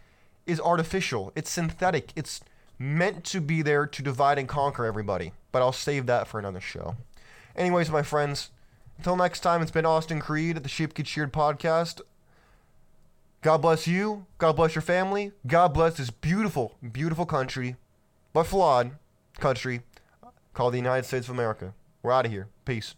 is 0.49 0.61
artificial. 0.61 1.33
It's 1.37 1.51
synthetic. 1.51 2.13
It's 2.17 2.41
meant 2.79 3.25
to 3.25 3.41
be 3.41 3.63
there 3.63 3.87
to 3.87 4.03
divide 4.03 4.39
and 4.39 4.49
conquer 4.49 4.85
everybody. 4.85 5.33
But 5.53 5.63
I'll 5.63 5.73
save 5.73 6.07
that 6.07 6.27
for 6.27 6.39
another 6.39 6.61
show. 6.61 6.97
Anyways, 7.55 7.91
my 7.91 8.03
friends, 8.03 8.51
until 8.97 9.17
next 9.17 9.41
time, 9.41 9.63
it's 9.63 9.71
been 9.71 9.87
Austin 9.87 10.21
Creed 10.21 10.57
at 10.57 10.63
the 10.63 10.69
Sheep 10.69 10.95
Get 10.95 11.07
Sheared 11.07 11.33
podcast. 11.33 12.01
God 13.43 13.59
bless 13.59 13.87
you. 13.87 14.27
God 14.39 14.57
bless 14.57 14.75
your 14.75 14.83
family. 14.83 15.33
God 15.47 15.73
bless 15.73 15.97
this 15.97 16.11
beautiful, 16.11 16.77
beautiful 16.93 17.27
country, 17.27 17.77
but 18.33 18.45
flawed 18.45 18.93
country 19.39 19.83
called 20.55 20.73
the 20.73 20.79
United 20.79 21.05
States 21.07 21.29
of 21.29 21.35
America. 21.35 21.75
We're 22.03 22.13
out 22.13 22.27
of 22.27 22.33
here. 22.33 22.49
Peace. 22.65 22.95